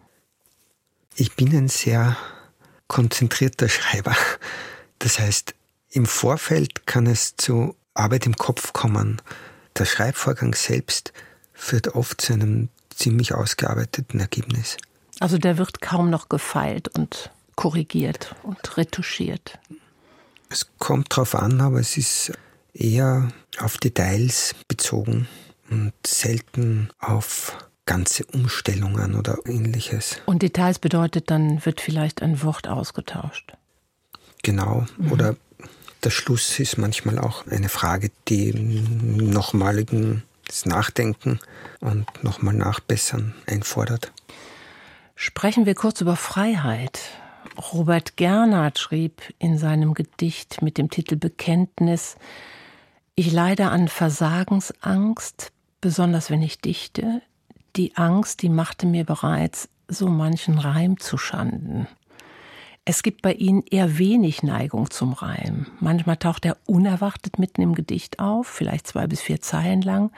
Ich 1.16 1.36
bin 1.36 1.56
ein 1.56 1.68
sehr 1.68 2.18
konzentrierter 2.94 3.70
Schreiber. 3.70 4.16
Das 5.00 5.18
heißt, 5.18 5.56
im 5.90 6.06
Vorfeld 6.06 6.86
kann 6.86 7.08
es 7.08 7.36
zu 7.36 7.76
Arbeit 7.96 8.28
im 8.28 8.36
Kopf 8.36 8.72
kommen. 8.72 9.20
Der 9.76 9.86
Schreibvorgang 9.86 10.54
selbst 10.54 11.12
führt 11.54 11.96
oft 11.96 12.22
zu 12.22 12.34
einem 12.34 12.70
ziemlich 12.96 13.34
ausgearbeiteten 13.34 14.20
Ergebnis. 14.20 14.78
Also 15.20 15.40
der 15.40 15.58
wird 15.58 15.82
kaum 15.82 16.12
noch 16.12 16.30
gefeilt 16.30 16.88
und 16.90 17.32
korrigiert 17.56 18.36
und 18.44 18.78
retuschiert. 18.78 19.58
Es 20.50 20.68
kommt 20.78 21.16
drauf 21.16 21.34
an, 21.34 21.62
aber 21.62 21.80
es 21.80 21.98
ist 21.98 22.32
eher 22.74 23.30
auf 23.58 23.78
Details 23.80 24.54
bezogen 24.68 25.28
und 25.72 25.94
selten 26.06 26.92
auf 27.00 27.58
ganze 27.86 28.26
Umstellungen 28.26 29.16
oder 29.16 29.40
ähnliches. 29.46 30.18
Und 30.26 30.42
Details 30.42 30.80
bedeutet, 30.80 31.30
dann 31.30 31.66
wird 31.66 31.82
vielleicht 31.82 32.22
ein 32.22 32.42
Wort 32.44 32.68
ausgetauscht. 32.68 33.54
Genau. 34.42 34.86
Mhm. 34.98 35.12
Oder 35.12 35.36
der 36.04 36.10
Schluss 36.10 36.60
ist 36.60 36.78
manchmal 36.78 37.20
auch 37.20 37.48
eine 37.48 37.70
Frage, 37.70 38.12
die 38.28 38.54
nochmaligen 38.54 40.24
Nachdenken 40.66 41.40
und 41.80 42.06
nochmal 42.24 42.54
Nachbessern 42.54 43.34
einfordert. 43.48 44.12
Sprechen 45.16 45.66
wir 45.66 45.76
kurz 45.76 46.02
über 46.02 46.16
Freiheit. 46.16 47.00
Robert 47.72 48.18
Gernhardt 48.18 48.80
schrieb 48.80 49.22
in 49.40 49.58
seinem 49.58 49.94
Gedicht 49.94 50.62
mit 50.62 50.78
dem 50.78 50.90
Titel 50.90 51.16
Bekenntnis, 51.16 52.18
ich 53.16 53.32
leide 53.32 53.68
an 53.70 53.88
Versagensangst, 53.88 55.52
besonders 55.82 56.32
wenn 56.32 56.42
ich 56.42 56.60
dichte 56.60 57.22
die 57.76 57.96
Angst, 57.96 58.42
die 58.42 58.50
machte 58.50 58.86
mir 58.86 59.04
bereits 59.04 59.70
so 59.88 60.08
manchen 60.08 60.60
Reim 60.60 61.00
zu 61.00 61.18
Schanden. 61.18 61.88
Es 62.86 63.02
gibt 63.02 63.22
bei 63.22 63.34
ihnen 63.34 63.64
eher 63.70 63.98
wenig 63.98 64.44
Neigung 64.44 64.92
zum 64.92 65.14
Reim. 65.14 65.68
Manchmal 65.80 66.18
taucht 66.18 66.46
er 66.46 66.58
unerwartet 66.66 67.40
mitten 67.40 67.62
im 67.62 67.76
Gedicht 67.76 68.20
auf, 68.20 68.48
vielleicht 68.48 68.88
zwei 68.88 69.08
bis 69.08 69.22
vier 69.22 69.42
Zeilen 69.42 69.82
lang, 69.82 70.12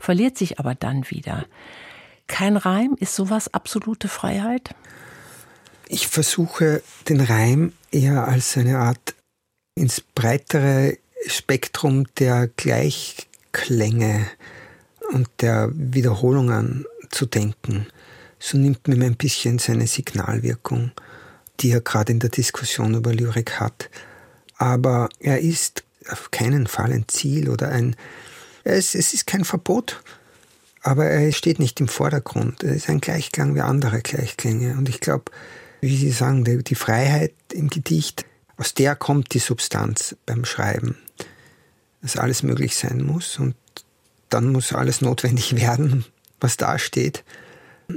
verliert 0.00 0.36
sich 0.36 0.58
aber 0.58 0.74
dann 0.74 1.08
wieder. 1.10 1.46
Kein 2.26 2.56
Reim, 2.56 2.96
ist 2.98 3.14
sowas 3.14 3.54
absolute 3.54 4.08
Freiheit? 4.08 4.74
Ich 5.86 6.08
versuche 6.08 6.82
den 7.08 7.20
Reim 7.20 7.72
eher 7.92 8.26
als 8.26 8.56
eine 8.56 8.78
Art 8.78 9.14
ins 9.76 10.00
breitere 10.00 10.98
Spektrum 11.26 12.06
der 12.18 12.48
Gleichklänge 12.48 14.26
und 15.12 15.28
der 15.40 15.70
Wiederholungen 15.72 16.84
zu 17.10 17.26
denken. 17.26 17.86
So 18.38 18.56
nimmt 18.56 18.86
man 18.88 19.02
ein 19.02 19.16
bisschen 19.16 19.58
seine 19.58 19.86
Signalwirkung, 19.86 20.92
die 21.60 21.70
er 21.70 21.80
gerade 21.80 22.12
in 22.12 22.20
der 22.20 22.30
Diskussion 22.30 22.94
über 22.94 23.12
Lyrik 23.12 23.58
hat. 23.60 23.90
Aber 24.56 25.08
er 25.18 25.40
ist 25.40 25.84
auf 26.08 26.30
keinen 26.30 26.66
Fall 26.66 26.92
ein 26.92 27.06
Ziel 27.08 27.48
oder 27.48 27.68
ein. 27.68 27.96
Es, 28.64 28.94
es 28.94 29.14
ist 29.14 29.26
kein 29.26 29.44
Verbot, 29.44 30.02
aber 30.82 31.06
er 31.06 31.32
steht 31.32 31.58
nicht 31.58 31.80
im 31.80 31.88
Vordergrund. 31.88 32.62
Er 32.62 32.74
ist 32.74 32.88
ein 32.88 33.00
Gleichklang 33.00 33.54
wie 33.54 33.60
andere 33.60 34.00
Gleichklänge. 34.00 34.76
Und 34.76 34.88
ich 34.88 35.00
glaube, 35.00 35.32
wie 35.80 35.96
Sie 35.96 36.10
sagen, 36.10 36.44
die, 36.44 36.62
die 36.62 36.74
Freiheit 36.74 37.34
im 37.52 37.68
Gedicht, 37.68 38.24
aus 38.56 38.74
der 38.74 38.96
kommt 38.96 39.34
die 39.34 39.38
Substanz 39.38 40.16
beim 40.26 40.44
Schreiben. 40.44 40.96
Dass 42.02 42.16
alles 42.16 42.42
möglich 42.42 42.76
sein 42.76 43.02
muss 43.02 43.38
und 43.38 43.54
dann 44.28 44.52
muss 44.52 44.72
alles 44.72 45.00
notwendig 45.00 45.56
werden, 45.60 46.04
was 46.40 46.56
da 46.56 46.78
steht. 46.78 47.24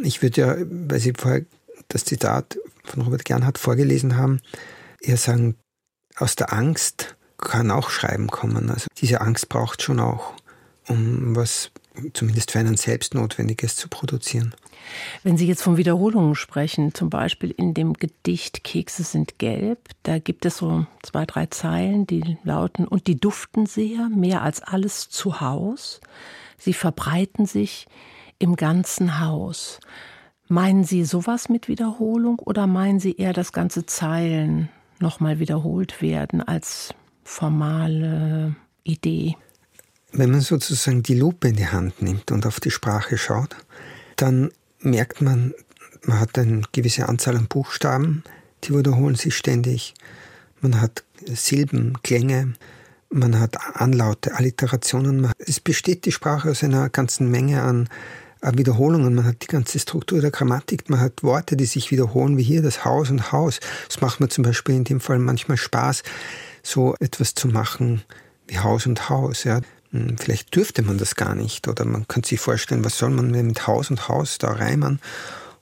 Ich 0.03 0.21
würde 0.21 0.41
ja, 0.41 0.55
weil 0.59 0.99
Sie 0.99 1.13
vorher 1.17 1.45
das 1.87 2.05
Zitat 2.05 2.57
von 2.83 3.01
Robert 3.01 3.25
Gernhardt 3.25 3.57
vorgelesen 3.57 4.15
haben, 4.15 4.41
eher 5.01 5.17
sagen, 5.17 5.55
aus 6.15 6.35
der 6.35 6.53
Angst 6.53 7.15
kann 7.37 7.71
auch 7.71 7.89
Schreiben 7.89 8.27
kommen. 8.27 8.69
Also 8.69 8.87
diese 8.97 9.21
Angst 9.21 9.49
braucht 9.49 9.81
schon 9.81 9.99
auch, 9.99 10.33
um 10.87 11.35
was 11.35 11.71
zumindest 12.13 12.51
für 12.51 12.59
einen 12.59 12.77
selbst 12.77 13.13
Notwendiges 13.13 13.75
zu 13.75 13.89
produzieren. 13.89 14.55
Wenn 15.23 15.37
Sie 15.37 15.47
jetzt 15.47 15.61
von 15.61 15.77
Wiederholungen 15.77 16.35
sprechen, 16.35 16.93
zum 16.93 17.09
Beispiel 17.09 17.51
in 17.51 17.73
dem 17.73 17.93
Gedicht 17.93 18.63
Kekse 18.63 19.03
sind 19.03 19.37
gelb, 19.39 19.79
da 20.03 20.19
gibt 20.19 20.45
es 20.45 20.57
so 20.57 20.85
zwei, 21.03 21.25
drei 21.25 21.47
Zeilen, 21.47 22.07
die 22.07 22.37
lauten, 22.43 22.87
und 22.87 23.07
die 23.07 23.19
duften 23.19 23.65
sehr, 23.65 24.09
mehr 24.09 24.41
als 24.41 24.61
alles 24.61 25.09
zu 25.09 25.41
Haus. 25.41 26.01
Sie 26.57 26.73
verbreiten 26.73 27.45
sich 27.45 27.87
im 28.41 28.55
ganzen 28.55 29.19
Haus. 29.19 29.79
Meinen 30.47 30.83
Sie 30.83 31.05
sowas 31.05 31.47
mit 31.47 31.67
Wiederholung 31.67 32.39
oder 32.39 32.67
meinen 32.67 32.99
Sie 32.99 33.15
eher, 33.15 33.33
dass 33.33 33.53
ganze 33.53 33.85
Zeilen 33.85 34.69
nochmal 34.99 35.39
wiederholt 35.39 36.01
werden 36.01 36.41
als 36.41 36.93
formale 37.23 38.55
Idee? 38.83 39.37
Wenn 40.11 40.31
man 40.31 40.41
sozusagen 40.41 41.03
die 41.03 41.17
Lupe 41.17 41.47
in 41.47 41.55
die 41.55 41.67
Hand 41.67 42.01
nimmt 42.01 42.31
und 42.31 42.45
auf 42.45 42.59
die 42.59 42.71
Sprache 42.71 43.17
schaut, 43.17 43.55
dann 44.17 44.51
merkt 44.79 45.21
man, 45.21 45.53
man 46.03 46.19
hat 46.19 46.37
eine 46.37 46.63
gewisse 46.71 47.07
Anzahl 47.07 47.37
an 47.37 47.47
Buchstaben, 47.47 48.23
die 48.63 48.75
wiederholen 48.75 49.15
sich 49.15 49.37
ständig. 49.37 49.93
Man 50.59 50.81
hat 50.81 51.03
Silben, 51.27 51.97
Klänge, 52.03 52.53
man 53.09 53.39
hat 53.39 53.57
Anlaute, 53.75 54.35
Alliterationen. 54.35 55.31
Es 55.37 55.59
besteht 55.59 56.05
die 56.05 56.11
Sprache 56.11 56.49
aus 56.49 56.63
einer 56.63 56.89
ganzen 56.89 57.29
Menge 57.29 57.61
an 57.61 57.87
Wiederholungen. 58.41 59.15
Man 59.15 59.25
hat 59.25 59.43
die 59.43 59.47
ganze 59.47 59.79
Struktur 59.79 60.21
der 60.21 60.31
Grammatik. 60.31 60.89
Man 60.89 60.99
hat 60.99 61.23
Worte, 61.23 61.55
die 61.55 61.65
sich 61.65 61.91
wiederholen, 61.91 62.37
wie 62.37 62.43
hier 62.43 62.61
das 62.61 62.85
Haus 62.85 63.09
und 63.09 63.31
Haus. 63.31 63.59
Das 63.87 64.01
macht 64.01 64.19
mir 64.19 64.29
zum 64.29 64.43
Beispiel 64.43 64.75
in 64.75 64.83
dem 64.83 64.99
Fall 64.99 65.19
manchmal 65.19 65.57
Spaß, 65.57 66.03
so 66.63 66.95
etwas 66.99 67.35
zu 67.35 67.47
machen 67.47 68.03
wie 68.47 68.59
Haus 68.59 68.85
und 68.85 69.09
Haus. 69.09 69.43
Ja. 69.43 69.61
Hm, 69.91 70.17
vielleicht 70.17 70.55
dürfte 70.55 70.81
man 70.81 70.97
das 70.97 71.15
gar 71.15 71.35
nicht. 71.35 71.67
Oder 71.67 71.85
man 71.85 72.07
könnte 72.07 72.29
sich 72.29 72.39
vorstellen, 72.39 72.83
was 72.83 72.97
soll 72.97 73.11
man 73.11 73.31
mit 73.31 73.67
Haus 73.67 73.89
und 73.89 74.07
Haus 74.07 74.37
da 74.37 74.51
reimen? 74.51 74.99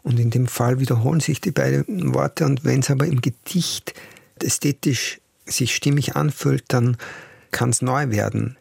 Und 0.02 0.20
in 0.20 0.30
dem 0.30 0.48
Fall 0.48 0.80
wiederholen 0.80 1.20
sich 1.20 1.42
die 1.42 1.52
beiden 1.52 2.14
Worte. 2.14 2.46
Und 2.46 2.64
wenn 2.64 2.80
es 2.80 2.90
aber 2.90 3.06
im 3.06 3.22
Gedicht 3.22 3.94
ästhetisch 4.42 5.20
sich 5.46 5.76
stimmig 5.76 6.16
anfühlt, 6.16 6.64
dann 6.70 6.98
kann 7.52 7.72
es 7.72 7.82
neu 7.82 8.10
werden. 8.10 8.58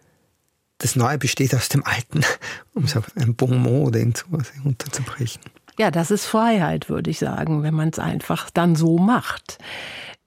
Das 0.78 0.94
Neue 0.94 1.18
besteht 1.18 1.54
aus 1.54 1.68
dem 1.68 1.84
Alten, 1.84 2.22
um 2.74 2.86
so 2.86 3.02
ein 3.16 3.34
Bon 3.34 3.58
mot 3.58 3.88
oder 3.88 4.12
sowas 4.14 4.52
unterzubrechen. 4.64 5.42
Ja, 5.78 5.90
das 5.90 6.10
ist 6.10 6.24
Freiheit, 6.26 6.88
würde 6.88 7.10
ich 7.10 7.18
sagen, 7.18 7.62
wenn 7.62 7.74
man 7.74 7.90
es 7.90 7.98
einfach 7.98 8.50
dann 8.50 8.74
so 8.74 8.98
macht. 8.98 9.58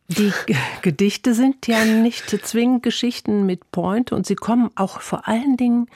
Die 0.07 0.33
Gedichte 0.81 1.33
sind 1.33 1.67
ja 1.67 1.85
nicht 1.85 2.29
zwingend 2.45 2.83
Geschichten 2.83 3.45
mit 3.45 3.71
Point 3.71 4.11
und 4.11 4.25
sie 4.25 4.35
kommen 4.35 4.69
auch 4.75 5.01
vor 5.01 5.27
allen 5.27 5.55
Dingen, 5.57 5.87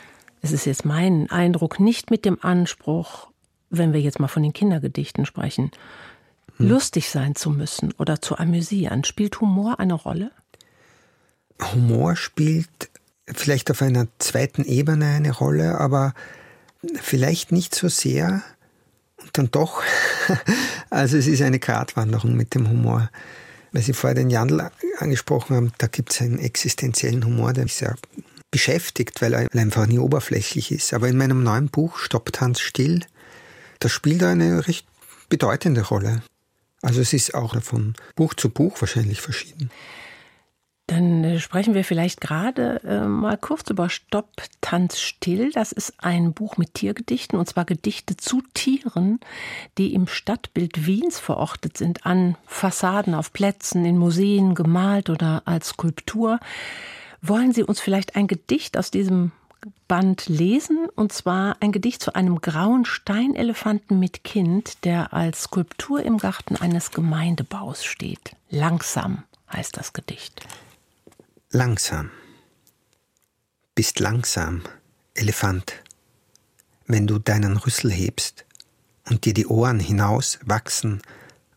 es 0.42 0.52
ist 0.52 0.66
jetzt 0.66 0.86
mein 0.86 1.30
Eindruck, 1.30 1.80
nicht 1.80 2.12
mit 2.12 2.24
dem 2.24 2.38
Anspruch, 2.42 3.30
wenn 3.70 3.94
wir 3.94 4.00
jetzt 4.00 4.20
mal 4.20 4.28
von 4.28 4.44
den 4.44 4.54
Kindergedichten 4.54 5.26
sprechen, 5.26 5.72
hm. 6.58 6.70
lustig 6.70 7.10
sein 7.10 7.36
zu 7.36 7.50
müssen 7.50 7.94
oder 7.98 8.22
zu 8.22 8.38
amüsieren. 8.38 9.04
Spielt 9.04 9.42
Humor 9.42 9.80
eine 9.80 9.96
Rolle? 9.96 10.32
Humor 11.74 12.16
spielt 12.16 12.90
vielleicht 13.34 13.72
auf 13.72 13.82
einer 13.82 14.08
zweiten 14.20 14.64
Ebene 14.64 15.08
eine 15.08 15.32
Rolle, 15.32 15.80
aber 15.80 16.14
vielleicht 17.02 17.52
nicht 17.52 17.74
so 17.74 17.88
sehr 17.88 18.44
und 19.22 19.38
dann 19.38 19.52
doch. 19.52 19.82
Also 20.92 21.18
es 21.18 21.28
ist 21.28 21.42
eine 21.42 21.60
Gratwanderung 21.60 22.38
mit 22.38 22.56
dem 22.56 22.70
Humor. 22.70 23.10
Weil 23.74 23.82
Sie 23.82 23.92
vorher 23.92 24.16
den 24.16 24.30
Jandl 24.30 24.70
angesprochen 25.00 25.56
haben, 25.56 25.74
da 25.78 25.88
gibt 25.88 26.14
es 26.14 26.22
einen 26.22 26.40
existenziellen 26.40 27.26
Humor, 27.26 27.52
der 27.52 27.66
mich 27.66 27.76
sehr 27.76 27.96
beschäftigt, 28.50 29.22
weil 29.22 29.34
er 29.34 29.48
einfach 29.54 29.88
nie 29.88 30.00
oberflächlich 30.00 30.72
ist. 30.72 30.94
Aber 30.94 31.10
in 31.10 31.18
meinem 31.18 31.44
neuen 31.44 31.68
Buch 31.68 31.98
Stoppt 31.98 32.40
Hans 32.40 32.62
still, 32.62 33.02
da 33.80 33.90
spielt 33.90 34.24
eine 34.24 34.68
recht 34.68 34.88
bedeutende 35.28 35.82
Rolle. 35.82 36.22
Also 36.82 37.02
es 37.02 37.12
ist 37.12 37.34
auch 37.34 37.62
von 37.62 37.96
Buch 38.16 38.34
zu 38.36 38.50
Buch 38.50 38.80
wahrscheinlich 38.80 39.20
verschieden. 39.20 39.70
Dann 40.88 41.24
äh, 41.24 41.40
sprechen 41.40 41.74
wir 41.74 41.84
vielleicht 41.84 42.22
gerade 42.22 42.82
äh, 42.84 43.06
mal 43.08 43.38
kurz 43.38 43.70
über 43.70 43.90
Stopp, 43.90 44.30
Tanz, 44.62 45.00
Still. 45.00 45.52
Das 45.52 45.72
ist 45.72 45.94
ein 45.98 46.34
Buch 46.34 46.58
mit 46.58 46.76
Tiergedichten, 46.76 47.40
und 47.40 47.48
zwar 47.48 47.66
Gedichte 47.66 48.18
zu 48.18 48.44
Tieren, 48.54 49.20
die 49.80 49.94
im 49.96 50.08
Stadtbild 50.08 50.86
Wiens 50.86 51.20
verortet 51.20 51.78
sind, 51.78 52.06
an 52.06 52.38
Fassaden, 52.46 53.16
auf 53.16 53.34
Plätzen, 53.34 53.84
in 53.84 53.98
Museen, 53.98 54.54
gemalt 54.54 55.10
oder 55.10 55.42
als 55.46 55.70
Skulptur. 55.70 56.40
Wollen 57.22 57.52
Sie 57.52 57.64
uns 57.64 57.80
vielleicht 57.80 58.16
ein 58.16 58.28
Gedicht 58.28 58.78
aus 58.78 58.92
diesem 58.92 59.32
Band 59.88 60.28
lesen, 60.28 60.88
und 60.96 61.12
zwar 61.12 61.58
ein 61.62 61.72
Gedicht 61.72 62.04
zu 62.04 62.14
einem 62.14 62.42
grauen 62.42 62.86
Steinelefanten 62.86 64.00
mit 64.00 64.24
Kind, 64.24 64.86
der 64.86 65.14
als 65.14 65.44
Skulptur 65.44 66.04
im 66.04 66.20
Garten 66.20 66.56
eines 66.56 66.92
Gemeindebaus 66.92 67.84
steht. 67.84 68.36
Langsam 68.52 69.24
heißt 69.52 69.78
das 69.78 69.94
Gedicht. 69.94 70.46
Langsam. 71.56 72.12
Bist 73.76 74.02
langsam, 74.02 74.64
Elefant, 75.14 75.72
wenn 76.86 77.08
du 77.08 77.18
deinen 77.18 77.56
Rüssel 77.56 77.94
hebst 77.94 78.44
und 79.06 79.24
dir 79.24 79.34
die 79.34 79.48
Ohren 79.48 79.80
hinaus 79.80 80.38
wachsen 80.44 81.02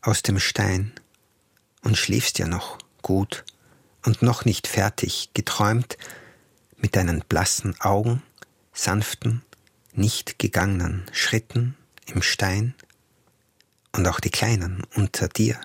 aus 0.01 0.21
dem 0.21 0.39
Stein 0.39 0.93
und 1.81 1.97
schläfst 1.97 2.39
ja 2.39 2.47
noch 2.47 2.77
gut 3.01 3.43
und 4.05 4.21
noch 4.21 4.45
nicht 4.45 4.67
fertig 4.67 5.31
geträumt 5.33 5.97
mit 6.77 6.95
deinen 6.95 7.19
blassen 7.27 7.77
Augen, 7.81 8.23
sanften, 8.71 9.43
nicht 9.91 10.39
gegangenen 10.39 11.07
Schritten 11.11 11.75
im 12.05 12.21
Stein 12.21 12.73
und 13.91 14.07
auch 14.07 14.21
die 14.21 14.31
Kleinen 14.31 14.83
unter 14.95 15.27
dir 15.27 15.59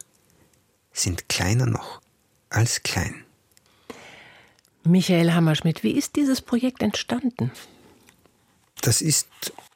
sind 0.92 1.28
kleiner 1.28 1.66
noch 1.66 2.00
als 2.50 2.82
klein. 2.82 3.23
Michael 4.84 5.32
Hammerschmidt, 5.32 5.82
wie 5.82 5.92
ist 5.92 6.16
dieses 6.16 6.40
Projekt 6.40 6.82
entstanden? 6.82 7.50
Das 8.80 9.00
ist 9.00 9.28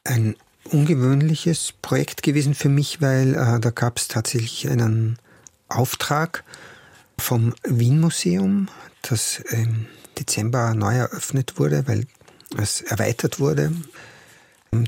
ein 0.04 0.36
ungewöhnliches 0.64 1.72
Projekt 1.80 2.22
gewesen 2.22 2.54
für 2.54 2.68
mich, 2.68 3.00
weil 3.00 3.34
äh, 3.34 3.58
da 3.58 3.70
gab 3.70 3.98
es 3.98 4.08
tatsächlich 4.08 4.68
einen 4.68 5.18
Auftrag 5.68 6.44
vom 7.18 7.54
Wien 7.64 8.00
Museum, 8.00 8.68
das 9.02 9.38
im 9.50 9.86
Dezember 10.18 10.74
neu 10.74 10.94
eröffnet 10.94 11.58
wurde, 11.58 11.86
weil 11.86 12.06
es 12.56 12.82
erweitert 12.82 13.40
wurde. 13.40 13.72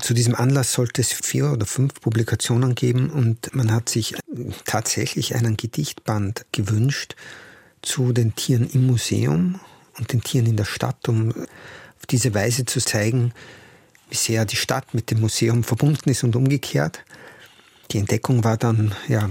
Zu 0.01 0.13
diesem 0.13 0.35
Anlass 0.35 0.73
sollte 0.73 1.01
es 1.01 1.11
vier 1.11 1.51
oder 1.51 1.65
fünf 1.65 1.95
Publikationen 1.95 2.75
geben 2.75 3.09
und 3.09 3.53
man 3.55 3.71
hat 3.71 3.89
sich 3.89 4.15
tatsächlich 4.65 5.35
einen 5.35 5.57
Gedichtband 5.57 6.45
gewünscht 6.51 7.15
zu 7.81 8.13
den 8.13 8.35
Tieren 8.35 8.69
im 8.69 8.85
Museum 8.85 9.59
und 9.97 10.13
den 10.13 10.21
Tieren 10.21 10.47
in 10.47 10.57
der 10.57 10.65
Stadt, 10.65 11.07
um 11.07 11.29
auf 11.31 12.05
diese 12.09 12.33
Weise 12.33 12.65
zu 12.65 12.79
zeigen, 12.79 13.33
wie 14.09 14.15
sehr 14.15 14.45
die 14.45 14.55
Stadt 14.55 14.93
mit 14.93 15.11
dem 15.11 15.21
Museum 15.21 15.63
verbunden 15.63 16.09
ist 16.09 16.23
und 16.23 16.35
umgekehrt. 16.35 17.03
Die 17.91 17.97
Entdeckung 17.97 18.43
war 18.43 18.57
dann, 18.57 18.93
ja, 19.07 19.29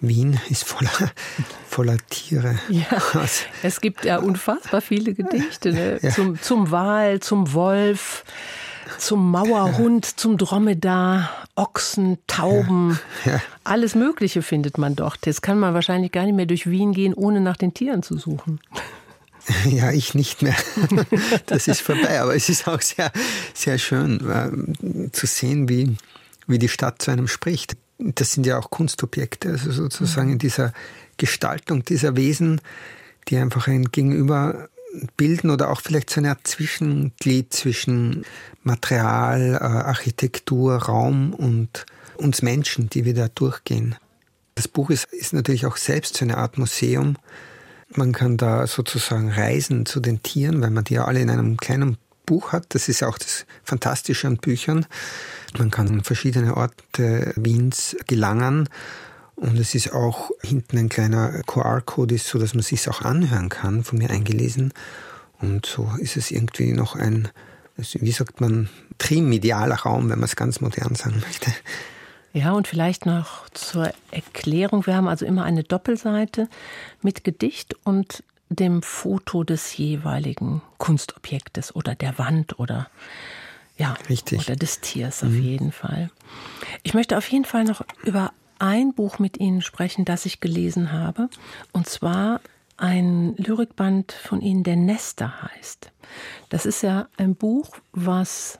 Wien 0.00 0.40
ist 0.48 0.64
voller, 0.64 0.90
voller 1.66 1.96
Tiere. 2.08 2.58
Ja, 2.68 3.02
es 3.62 3.80
gibt 3.80 4.04
ja 4.04 4.18
unfassbar 4.18 4.80
viele 4.80 5.14
Gedichte 5.14 5.72
ne? 5.72 5.98
ja. 6.02 6.10
zum, 6.10 6.40
zum 6.40 6.70
Wal, 6.70 7.20
zum 7.20 7.52
Wolf, 7.52 8.24
zum 8.98 9.30
Mauerhund, 9.30 10.04
zum 10.18 10.38
Dromedar, 10.38 11.30
Ochsen, 11.56 12.18
Tauben. 12.26 12.98
Ja. 13.24 13.32
Ja. 13.32 13.42
Alles 13.64 13.94
Mögliche 13.94 14.42
findet 14.42 14.78
man 14.78 14.96
dort. 14.96 15.26
Jetzt 15.26 15.42
kann 15.42 15.58
man 15.58 15.74
wahrscheinlich 15.74 16.12
gar 16.12 16.24
nicht 16.24 16.36
mehr 16.36 16.46
durch 16.46 16.70
Wien 16.70 16.92
gehen, 16.92 17.14
ohne 17.14 17.40
nach 17.40 17.56
den 17.56 17.74
Tieren 17.74 18.02
zu 18.02 18.16
suchen. 18.16 18.60
Ja, 19.64 19.92
ich 19.92 20.14
nicht 20.14 20.42
mehr. 20.42 20.56
Das 21.46 21.68
ist 21.68 21.80
vorbei. 21.80 22.20
Aber 22.20 22.34
es 22.34 22.48
ist 22.48 22.68
auch 22.68 22.80
sehr, 22.80 23.10
sehr 23.54 23.78
schön 23.78 24.20
äh, 24.28 25.12
zu 25.12 25.26
sehen, 25.26 25.68
wie, 25.68 25.96
wie 26.46 26.58
die 26.58 26.68
Stadt 26.68 27.02
zu 27.02 27.10
einem 27.10 27.28
spricht. 27.28 27.76
Das 27.98 28.32
sind 28.32 28.46
ja 28.46 28.58
auch 28.58 28.70
Kunstobjekte, 28.70 29.50
also 29.50 29.72
sozusagen 29.72 30.30
in 30.32 30.38
dieser 30.38 30.72
Gestaltung 31.16 31.84
dieser 31.84 32.16
Wesen, 32.16 32.60
die 33.28 33.36
einfach 33.36 33.66
ein 33.66 33.86
Gegenüber 33.86 34.68
bilden 35.16 35.50
oder 35.50 35.70
auch 35.70 35.80
vielleicht 35.80 36.10
so 36.10 36.20
eine 36.20 36.30
Art 36.30 36.46
Zwischenglied 36.46 37.52
zwischen 37.52 38.24
Material, 38.62 39.54
äh, 39.54 39.64
Architektur, 39.64 40.76
Raum 40.76 41.34
und 41.34 41.86
uns 42.16 42.42
Menschen, 42.42 42.88
die 42.88 43.04
wir 43.04 43.14
da 43.14 43.28
durchgehen. 43.28 43.96
Das 44.54 44.68
Buch 44.68 44.90
ist, 44.90 45.04
ist 45.12 45.32
natürlich 45.32 45.66
auch 45.66 45.76
selbst 45.76 46.16
so 46.16 46.24
eine 46.24 46.38
Art 46.38 46.58
Museum, 46.58 47.16
man 47.94 48.12
kann 48.12 48.36
da 48.36 48.66
sozusagen 48.66 49.30
reisen 49.30 49.86
zu 49.86 50.00
den 50.00 50.22
Tieren, 50.22 50.60
weil 50.60 50.70
man 50.70 50.84
die 50.84 50.94
ja 50.94 51.04
alle 51.04 51.20
in 51.20 51.30
einem 51.30 51.56
kleinen 51.56 51.96
Buch 52.26 52.52
hat. 52.52 52.66
Das 52.74 52.88
ist 52.88 53.02
auch 53.02 53.18
das 53.18 53.46
Fantastische 53.64 54.26
an 54.26 54.36
Büchern. 54.36 54.86
Man 55.58 55.70
kann 55.70 55.88
an 55.88 56.04
verschiedene 56.04 56.56
Orte 56.56 57.32
Wiens 57.36 57.96
gelangen. 58.06 58.68
Und 59.34 59.58
es 59.58 59.74
ist 59.74 59.92
auch 59.92 60.30
hinten 60.42 60.78
ein 60.78 60.88
kleiner 60.88 61.42
QR-Code, 61.46 62.18
so 62.18 62.38
dass 62.38 62.54
man 62.54 62.62
sich 62.62 62.88
auch 62.88 63.02
anhören 63.02 63.48
kann, 63.48 63.84
von 63.84 63.98
mir 63.98 64.10
eingelesen. 64.10 64.74
Und 65.40 65.64
so 65.64 65.90
ist 65.98 66.16
es 66.16 66.30
irgendwie 66.30 66.72
noch 66.72 66.96
ein, 66.96 67.28
wie 67.76 68.10
sagt 68.10 68.40
man, 68.40 68.68
trimedialer 68.98 69.76
Raum, 69.76 70.10
wenn 70.10 70.18
man 70.18 70.28
es 70.28 70.36
ganz 70.36 70.60
modern 70.60 70.96
sagen 70.96 71.22
möchte. 71.24 71.52
Ja, 72.32 72.52
und 72.52 72.68
vielleicht 72.68 73.06
noch 73.06 73.48
zur 73.50 73.90
Erklärung. 74.10 74.86
Wir 74.86 74.96
haben 74.96 75.08
also 75.08 75.24
immer 75.24 75.44
eine 75.44 75.64
Doppelseite 75.64 76.48
mit 77.02 77.24
Gedicht 77.24 77.74
und 77.84 78.22
dem 78.50 78.82
Foto 78.82 79.44
des 79.44 79.76
jeweiligen 79.76 80.62
Kunstobjektes 80.78 81.74
oder 81.74 81.94
der 81.94 82.18
Wand 82.18 82.58
oder 82.58 82.88
Ja, 83.76 83.94
Richtig. 84.08 84.40
oder 84.40 84.56
des 84.56 84.80
Tiers 84.80 85.22
auf 85.22 85.30
mhm. 85.30 85.42
jeden 85.42 85.72
Fall. 85.72 86.10
Ich 86.82 86.94
möchte 86.94 87.16
auf 87.16 87.28
jeden 87.28 87.44
Fall 87.44 87.64
noch 87.64 87.82
über 88.02 88.32
ein 88.58 88.92
Buch 88.94 89.18
mit 89.18 89.38
Ihnen 89.38 89.62
sprechen, 89.62 90.04
das 90.04 90.26
ich 90.26 90.40
gelesen 90.40 90.92
habe. 90.92 91.28
Und 91.72 91.88
zwar 91.88 92.40
ein 92.76 93.34
Lyrikband 93.36 94.12
von 94.12 94.40
Ihnen, 94.40 94.64
der 94.64 94.76
Nester 94.76 95.42
heißt. 95.42 95.90
Das 96.48 96.66
ist 96.66 96.82
ja 96.82 97.08
ein 97.16 97.34
Buch, 97.34 97.70
was 97.92 98.58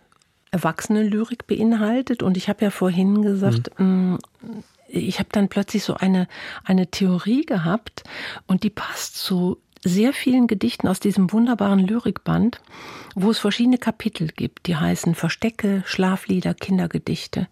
Erwachsene-Lyrik 0.51 1.47
beinhaltet. 1.47 2.23
Und 2.23 2.37
ich 2.37 2.49
habe 2.49 2.65
ja 2.65 2.71
vorhin 2.71 3.23
gesagt, 3.23 3.71
mhm. 3.79 4.15
Mm, 4.15 4.19
ich 4.89 5.19
habe 5.19 5.29
dann 5.33 5.49
plötzlich 5.49 5.85
so 5.85 5.95
eine, 5.95 6.29
eine 6.65 6.91
Theorie 6.91 7.45
gehabt 7.45 8.05
und 8.47 8.63
die 8.63 8.71
passt 8.71 9.17
zu 9.17 9.59
sehr 9.85 10.13
vielen 10.13 10.47
Gedichten 10.47 10.89
aus 10.89 10.99
diesem 10.99 11.31
wunderbaren 11.33 11.81
Lyrikband, 11.81 12.61
wo 13.15 13.31
es 13.31 13.39
verschiedene 13.39 13.79
Kapitel 13.79 14.29
gibt, 14.29 14.67
die 14.67 14.77
heißen 14.77 15.15
Verstecke, 15.15 15.83
Schlaflieder, 15.87 16.55
Kindergedichte. 16.55 17.49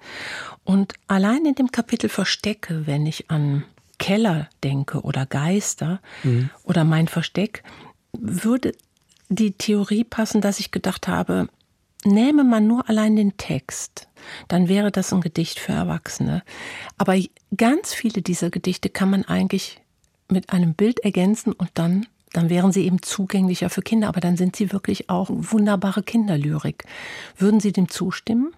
Und 0.65 0.95
allein 1.07 1.45
in 1.45 1.55
dem 1.55 1.71
Kapitel 1.71 2.09
Verstecke, 2.09 2.87
wenn 2.87 3.07
ich 3.07 3.31
an 3.31 3.65
Keller 3.99 4.49
denke 4.65 5.03
oder 5.03 5.27
Geister 5.27 6.01
mhm. 6.23 6.51
oder 6.65 6.85
mein 6.85 7.09
Versteck, 7.09 7.63
würde 8.13 8.73
die 9.29 9.53
Theorie 9.53 10.05
passen, 10.05 10.41
dass 10.41 10.61
ich 10.61 10.71
gedacht 10.71 11.09
habe, 11.09 11.49
nähme 12.07 12.45
man 12.45 12.67
nur 12.67 12.89
allein 12.89 13.17
den 13.17 13.37
Text, 13.37 14.09
dann 14.49 14.69
wäre 14.69 14.91
das 14.91 15.13
ein 15.13 15.21
Gedicht 15.21 15.59
für 15.59 15.73
Erwachsene. 15.73 16.43
Aber 16.99 17.19
ganz 17.57 17.93
viele 17.93 18.23
dieser 18.23 18.51
Gedichte 18.51 18.89
kann 18.89 19.11
man 19.11 19.25
eigentlich 19.25 19.81
mit 20.29 20.51
einem 20.51 20.75
Bild 20.75 21.01
ergänzen 21.01 21.53
und 21.53 21.71
dann, 21.75 22.07
dann 22.33 22.51
wären 22.51 22.73
sie 22.73 22.85
eben 22.85 23.03
zugänglicher 23.03 23.71
für 23.71 23.83
Kinder. 23.83 24.09
Aber 24.09 24.21
dann 24.21 24.37
sind 24.37 24.57
sie 24.57 24.73
wirklich 24.73 25.09
auch 25.11 25.29
wunderbare 25.31 26.03
Kinderlyrik. 26.03 26.85
Würden 27.37 27.61
Sie 27.61 27.73
dem 27.73 27.89
zustimmen? 27.89 28.53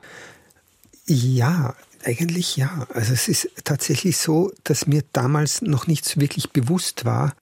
Ja, 1.06 1.74
eigentlich 2.04 2.56
ja. 2.56 2.86
Also 2.92 3.12
es 3.12 3.28
ist 3.28 3.50
tatsächlich 3.64 4.16
so, 4.18 4.52
dass 4.64 4.86
mir 4.86 5.02
damals 5.12 5.62
noch 5.62 5.86
nicht 5.86 6.04
so 6.04 6.20
wirklich 6.20 6.50
bewusst 6.50 7.04
war, 7.04 7.34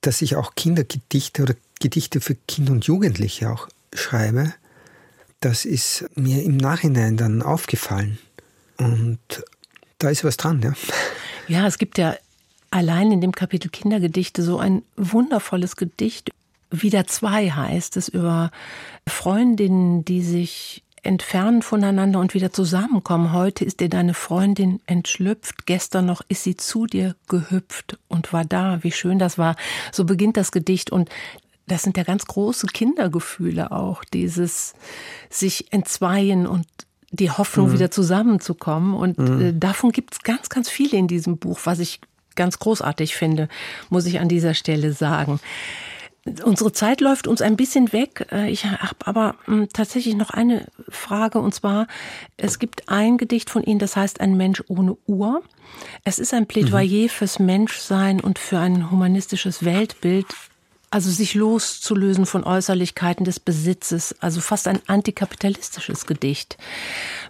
dass 0.00 0.22
ich 0.22 0.36
auch 0.36 0.54
Kindergedichte 0.54 1.42
oder 1.42 1.54
Gedichte 1.80 2.20
für 2.20 2.34
Kinder 2.34 2.72
und 2.72 2.86
Jugendliche 2.86 3.50
auch 3.50 3.68
schreibe. 3.94 4.54
Das 5.40 5.64
ist 5.64 6.04
mir 6.16 6.42
im 6.42 6.58
Nachhinein 6.58 7.16
dann 7.16 7.42
aufgefallen. 7.42 8.18
Und 8.76 9.18
da 9.98 10.10
ist 10.10 10.22
was 10.22 10.36
dran, 10.36 10.60
ja. 10.62 10.74
Ja, 11.48 11.66
es 11.66 11.78
gibt 11.78 11.98
ja 11.98 12.14
allein 12.70 13.10
in 13.10 13.20
dem 13.20 13.32
Kapitel 13.32 13.70
Kindergedichte 13.70 14.42
so 14.42 14.58
ein 14.58 14.82
wundervolles 14.96 15.76
Gedicht. 15.76 16.30
Wieder 16.70 17.06
zwei 17.06 17.50
heißt 17.50 17.96
es 17.96 18.08
über 18.08 18.50
Freundinnen, 19.08 20.04
die 20.04 20.22
sich 20.22 20.84
entfernen 21.02 21.62
voneinander 21.62 22.20
und 22.20 22.34
wieder 22.34 22.52
zusammenkommen. 22.52 23.32
Heute 23.32 23.64
ist 23.64 23.80
dir 23.80 23.88
deine 23.88 24.14
Freundin 24.14 24.80
entschlüpft, 24.86 25.66
gestern 25.66 26.06
noch 26.06 26.20
ist 26.28 26.44
sie 26.44 26.56
zu 26.56 26.86
dir 26.86 27.16
gehüpft 27.28 27.98
und 28.08 28.32
war 28.32 28.44
da. 28.44 28.82
Wie 28.82 28.92
schön 28.92 29.18
das 29.18 29.38
war. 29.38 29.56
So 29.92 30.04
beginnt 30.04 30.36
das 30.36 30.52
Gedicht 30.52 30.90
und 30.90 31.08
das 31.70 31.82
sind 31.82 31.96
ja 31.96 32.02
ganz 32.02 32.26
große 32.26 32.66
Kindergefühle 32.66 33.70
auch, 33.70 34.02
dieses 34.04 34.74
sich 35.28 35.72
entzweien 35.72 36.46
und 36.46 36.66
die 37.12 37.30
Hoffnung, 37.30 37.68
mhm. 37.68 37.72
wieder 37.74 37.90
zusammenzukommen. 37.90 38.94
Und 38.94 39.18
mhm. 39.18 39.40
Äh, 39.40 39.52
davon 39.52 39.92
gibt 39.92 40.14
es 40.14 40.22
ganz, 40.22 40.48
ganz 40.48 40.68
viele 40.68 40.98
in 40.98 41.06
diesem 41.06 41.38
Buch, 41.38 41.60
was 41.64 41.78
ich 41.78 42.00
ganz 42.34 42.58
großartig 42.58 43.14
finde, 43.14 43.48
muss 43.88 44.06
ich 44.06 44.20
an 44.20 44.28
dieser 44.28 44.54
Stelle 44.54 44.92
sagen. 44.92 45.40
Unsere 46.44 46.72
Zeit 46.72 47.00
läuft 47.00 47.26
uns 47.26 47.40
ein 47.40 47.56
bisschen 47.56 47.92
weg. 47.92 48.26
Äh, 48.32 48.50
ich 48.50 48.66
habe 48.66 49.06
aber 49.06 49.36
hm, 49.44 49.68
tatsächlich 49.72 50.16
noch 50.16 50.30
eine 50.30 50.66
Frage 50.88 51.38
und 51.38 51.54
zwar, 51.54 51.86
es 52.36 52.58
gibt 52.58 52.88
ein 52.88 53.16
Gedicht 53.16 53.48
von 53.48 53.62
Ihnen, 53.62 53.78
das 53.78 53.96
heißt 53.96 54.20
Ein 54.20 54.36
Mensch 54.36 54.62
ohne 54.68 54.96
Uhr. 55.06 55.42
Es 56.04 56.18
ist 56.18 56.34
ein 56.34 56.46
Plädoyer 56.46 57.04
mhm. 57.04 57.08
fürs 57.08 57.38
Menschsein 57.38 58.20
und 58.20 58.38
für 58.40 58.58
ein 58.58 58.90
humanistisches 58.90 59.64
Weltbild. 59.64 60.26
Also 60.90 61.10
sich 61.10 61.34
loszulösen 61.34 62.26
von 62.26 62.42
Äußerlichkeiten 62.42 63.24
des 63.24 63.38
Besitzes, 63.38 64.14
also 64.20 64.40
fast 64.40 64.66
ein 64.66 64.80
antikapitalistisches 64.88 66.06
Gedicht. 66.06 66.58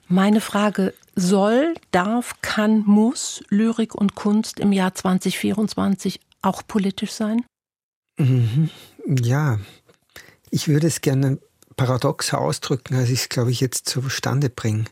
Meine 0.08 0.40
Frage, 0.40 0.94
soll, 1.14 1.74
darf, 1.90 2.36
kann, 2.40 2.84
muss 2.86 3.42
Lyrik 3.50 3.94
und 3.94 4.14
Kunst 4.14 4.60
im 4.60 4.72
Jahr 4.72 4.94
2024 4.94 6.20
auch 6.40 6.62
politisch 6.66 7.12
sein? 7.12 7.44
Mhm. 8.18 8.70
Ja, 9.06 9.58
ich 10.50 10.68
würde 10.68 10.86
es 10.86 11.02
gerne 11.02 11.38
paradoxer 11.76 12.38
ausdrücken, 12.38 12.94
als 12.94 13.10
ich 13.10 13.20
es, 13.20 13.28
glaube 13.28 13.50
ich, 13.50 13.60
jetzt 13.60 13.88
zustande 13.88 14.48
bringe. 14.48 14.84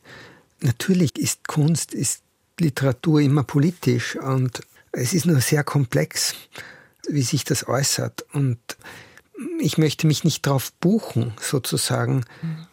Natürlich 0.61 1.19
ist 1.19 1.49
Kunst, 1.49 1.95
ist 1.95 2.23
Literatur 2.61 3.21
immer 3.21 3.45
politisch 3.45 4.17
und 4.17 4.61
es 4.93 5.13
ist 5.13 5.27
nur 5.27 5.41
sehr 5.41 5.65
komplex 5.65 6.35
wie 7.09 7.23
sich 7.23 7.45
das 7.45 7.67
äußert. 7.67 8.25
Und 8.33 8.59
ich 9.61 9.79
möchte 9.79 10.07
mich 10.07 10.25
nicht 10.25 10.47
darauf 10.47 10.73
buchen, 10.75 11.33
sozusagen. 11.41 12.25
Mhm. 12.43 12.67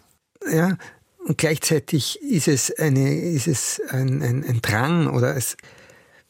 Ja, 0.51 0.77
und 1.25 1.39
gleichzeitig 1.39 2.21
ist 2.21 2.47
es, 2.47 2.71
eine, 2.77 3.19
ist 3.19 3.47
es 3.47 3.81
ein, 3.89 4.21
ein, 4.21 4.43
ein 4.43 4.61
Drang 4.61 5.07
oder 5.07 5.35
es, 5.35 5.57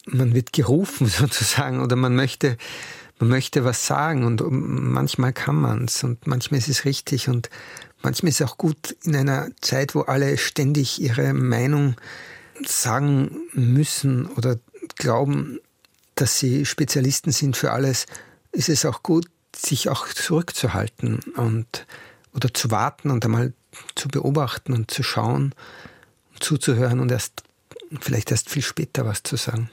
man 0.06 0.34
wird 0.34 0.52
gerufen 0.52 1.06
sozusagen 1.06 1.82
oder 1.82 1.96
man 1.96 2.16
möchte, 2.16 2.56
man 3.18 3.28
möchte 3.28 3.64
was 3.64 3.86
sagen 3.86 4.24
und 4.24 4.42
manchmal 4.48 5.32
kann 5.32 5.56
man 5.56 5.84
es 5.84 6.02
und 6.02 6.26
manchmal 6.26 6.58
ist 6.58 6.68
es 6.68 6.84
richtig 6.86 7.28
und 7.28 7.50
manchmal 8.02 8.30
ist 8.30 8.40
es 8.40 8.46
auch 8.46 8.56
gut 8.56 8.96
in 9.04 9.14
einer 9.14 9.48
Zeit, 9.60 9.94
wo 9.94 10.02
alle 10.02 10.38
ständig 10.38 11.00
ihre 11.00 11.34
Meinung 11.34 11.96
sagen 12.64 13.36
müssen 13.52 14.26
oder 14.26 14.58
glauben, 14.96 15.60
dass 16.16 16.38
sie 16.38 16.66
Spezialisten 16.66 17.30
sind 17.30 17.56
für 17.56 17.72
alles, 17.72 18.06
ist 18.52 18.68
es 18.68 18.84
auch 18.84 19.02
gut, 19.02 19.26
sich 19.54 19.88
auch 19.88 20.08
zurückzuhalten 20.08 21.20
und 21.36 21.86
oder 22.34 22.52
zu 22.52 22.70
warten 22.70 23.10
und 23.10 23.24
einmal 23.24 23.54
zu 23.94 24.08
beobachten 24.08 24.72
und 24.72 24.90
zu 24.90 25.02
schauen 25.02 25.54
und 26.32 26.42
zuzuhören 26.42 27.00
und 27.00 27.10
erst 27.10 27.44
vielleicht 28.00 28.30
erst 28.30 28.50
viel 28.50 28.62
später 28.62 29.06
was 29.06 29.22
zu 29.22 29.36
sagen. 29.36 29.70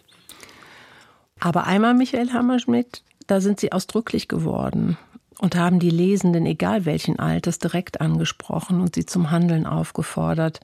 Aber 1.40 1.66
einmal, 1.66 1.94
Michael 1.94 2.32
Hammerschmidt, 2.32 3.04
da 3.28 3.42
sind 3.42 3.60
Sie 3.60 3.72
ausdrücklich 3.72 4.28
geworden 4.28 4.98
und 5.40 5.56
haben 5.56 5.80
die 5.80 5.90
Lesenden, 5.90 6.46
egal 6.46 6.86
welchen 6.86 7.20
Alters, 7.20 7.60
direkt 7.60 8.00
angesprochen 8.00 8.80
und 8.80 8.96
sie 8.96 9.06
zum 9.06 9.32
Handeln 9.32 9.66
aufgefordert. 9.66 10.62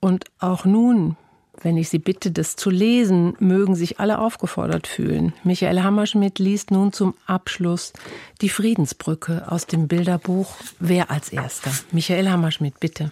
Und 0.00 0.26
auch 0.38 0.66
nun, 0.66 1.16
wenn 1.62 1.76
ich 1.76 1.88
Sie 1.88 1.98
bitte, 1.98 2.30
das 2.30 2.56
zu 2.56 2.70
lesen, 2.70 3.34
mögen 3.38 3.74
sich 3.74 4.00
alle 4.00 4.18
aufgefordert 4.18 4.86
fühlen. 4.86 5.32
Michael 5.44 5.82
Hammerschmidt 5.82 6.38
liest 6.38 6.70
nun 6.70 6.92
zum 6.92 7.14
Abschluss 7.26 7.92
die 8.40 8.48
Friedensbrücke 8.48 9.50
aus 9.50 9.66
dem 9.66 9.88
Bilderbuch 9.88 10.54
Wer 10.78 11.10
als 11.10 11.30
Erster? 11.30 11.70
Michael 11.92 12.28
Hammerschmidt, 12.28 12.80
bitte. 12.80 13.10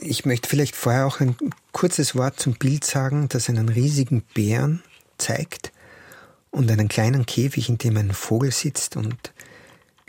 Ich 0.00 0.24
möchte 0.24 0.48
vielleicht 0.48 0.76
vorher 0.76 1.06
auch 1.06 1.20
ein 1.20 1.36
kurzes 1.72 2.14
Wort 2.14 2.38
zum 2.38 2.54
Bild 2.54 2.84
sagen, 2.84 3.28
das 3.28 3.48
einen 3.48 3.68
riesigen 3.68 4.22
Bären 4.34 4.82
zeigt 5.18 5.72
und 6.50 6.70
einen 6.70 6.88
kleinen 6.88 7.26
Käfig, 7.26 7.68
in 7.68 7.78
dem 7.78 7.96
ein 7.96 8.12
Vogel 8.12 8.52
sitzt. 8.52 8.96
Und 8.96 9.32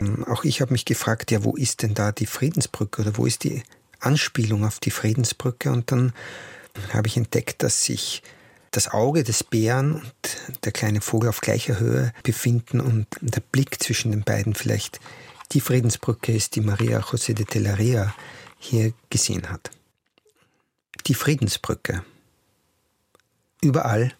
ähm, 0.00 0.24
auch 0.24 0.44
ich 0.44 0.60
habe 0.60 0.72
mich 0.72 0.84
gefragt, 0.84 1.30
ja, 1.30 1.44
wo 1.44 1.56
ist 1.56 1.82
denn 1.82 1.94
da 1.94 2.12
die 2.12 2.26
Friedensbrücke 2.26 3.02
oder 3.02 3.16
wo 3.16 3.26
ist 3.26 3.44
die 3.44 3.62
Anspielung 3.98 4.64
auf 4.64 4.78
die 4.78 4.90
Friedensbrücke? 4.90 5.72
Und 5.72 5.90
dann 5.90 6.12
habe 6.92 7.08
ich 7.08 7.16
entdeckt, 7.16 7.62
dass 7.62 7.84
sich 7.84 8.22
das 8.70 8.88
Auge 8.88 9.24
des 9.24 9.42
Bären 9.42 9.94
und 9.94 10.64
der 10.64 10.72
kleine 10.72 11.00
Vogel 11.00 11.28
auf 11.28 11.40
gleicher 11.40 11.80
Höhe 11.80 12.12
befinden 12.22 12.80
und 12.80 13.06
der 13.20 13.40
Blick 13.40 13.82
zwischen 13.82 14.12
den 14.12 14.22
beiden 14.22 14.54
vielleicht 14.54 15.00
die 15.52 15.60
Friedensbrücke 15.60 16.32
ist, 16.32 16.54
die 16.54 16.60
Maria 16.60 17.00
José 17.00 17.34
de 17.34 17.44
Telleria 17.44 18.14
hier 18.58 18.92
gesehen 19.08 19.50
hat. 19.50 19.70
Die 21.06 21.14
Friedensbrücke. 21.14 22.04
Überall 23.60 24.14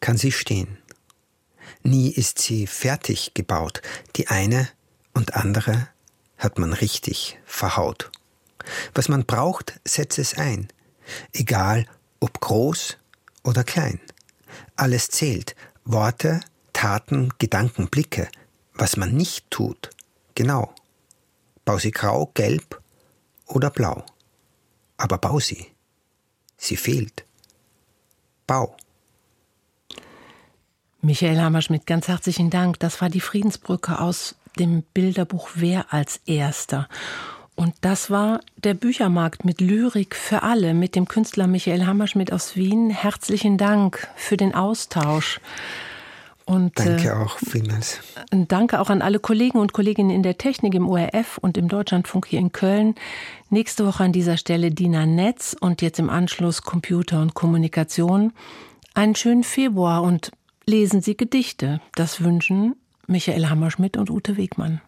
kann 0.00 0.16
sie 0.16 0.32
stehen. 0.32 0.78
Nie 1.82 2.10
ist 2.10 2.38
sie 2.38 2.66
fertig 2.66 3.32
gebaut. 3.34 3.82
Die 4.16 4.28
eine 4.28 4.68
und 5.12 5.34
andere 5.34 5.88
hat 6.38 6.58
man 6.58 6.72
richtig 6.72 7.38
verhaut. 7.44 8.10
Was 8.94 9.08
man 9.08 9.24
braucht, 9.24 9.78
setzt 9.84 10.18
es 10.18 10.34
ein. 10.34 10.68
Egal 11.32 11.86
ob 12.20 12.40
groß 12.40 12.96
oder 13.44 13.64
klein. 13.64 14.00
Alles 14.76 15.08
zählt. 15.08 15.54
Worte, 15.84 16.40
Taten, 16.72 17.32
Gedanken, 17.38 17.88
Blicke. 17.88 18.28
Was 18.74 18.96
man 18.96 19.14
nicht 19.14 19.50
tut. 19.50 19.90
Genau. 20.34 20.74
Bau 21.64 21.78
sie 21.78 21.90
grau, 21.90 22.30
gelb 22.34 22.80
oder 23.46 23.70
blau. 23.70 24.04
Aber 24.96 25.18
bau 25.18 25.40
sie. 25.40 25.66
Sie 26.56 26.76
fehlt. 26.76 27.24
Bau. 28.46 28.76
Michael 31.00 31.40
Hammerschmidt, 31.40 31.86
ganz 31.86 32.08
herzlichen 32.08 32.50
Dank. 32.50 32.80
Das 32.80 33.00
war 33.00 33.08
die 33.08 33.20
Friedensbrücke 33.20 34.00
aus 34.00 34.34
dem 34.58 34.82
Bilderbuch 34.82 35.50
Wer 35.54 35.92
als 35.92 36.20
Erster. 36.26 36.88
Und 37.56 37.74
das 37.80 38.10
war 38.10 38.40
der 38.62 38.74
Büchermarkt 38.74 39.44
mit 39.46 39.62
Lyrik 39.62 40.14
für 40.14 40.42
alle, 40.42 40.74
mit 40.74 40.94
dem 40.94 41.08
Künstler 41.08 41.46
Michael 41.46 41.86
Hammerschmidt 41.86 42.30
aus 42.32 42.54
Wien. 42.54 42.90
Herzlichen 42.90 43.56
Dank 43.56 44.08
für 44.14 44.36
den 44.36 44.54
Austausch. 44.54 45.40
Und, 46.44 46.78
danke 46.78 47.08
äh, 47.08 47.12
auch 47.12 47.38
vielmals. 47.38 47.98
Danke 48.30 48.78
auch 48.78 48.88
an 48.88 49.02
alle 49.02 49.18
Kollegen 49.18 49.58
und 49.58 49.72
Kolleginnen 49.72 50.10
in 50.10 50.22
der 50.22 50.38
Technik 50.38 50.74
im 50.74 50.88
ORF 50.88 51.38
und 51.38 51.58
im 51.58 51.68
Deutschlandfunk 51.68 52.26
hier 52.26 52.38
in 52.38 52.52
Köln. 52.52 52.94
Nächste 53.50 53.84
Woche 53.84 54.04
an 54.04 54.12
dieser 54.12 54.36
Stelle 54.36 54.70
Dina 54.70 55.06
Netz 55.06 55.56
und 55.58 55.82
jetzt 55.82 55.98
im 55.98 56.08
Anschluss 56.08 56.62
Computer 56.62 57.20
und 57.20 57.34
Kommunikation. 57.34 58.32
Einen 58.94 59.16
schönen 59.16 59.42
Februar 59.42 60.02
und 60.02 60.30
lesen 60.66 61.00
Sie 61.00 61.16
Gedichte. 61.16 61.80
Das 61.96 62.22
wünschen 62.22 62.76
Michael 63.08 63.48
Hammerschmidt 63.48 63.96
und 63.96 64.08
Ute 64.10 64.36
Wegmann. 64.36 64.80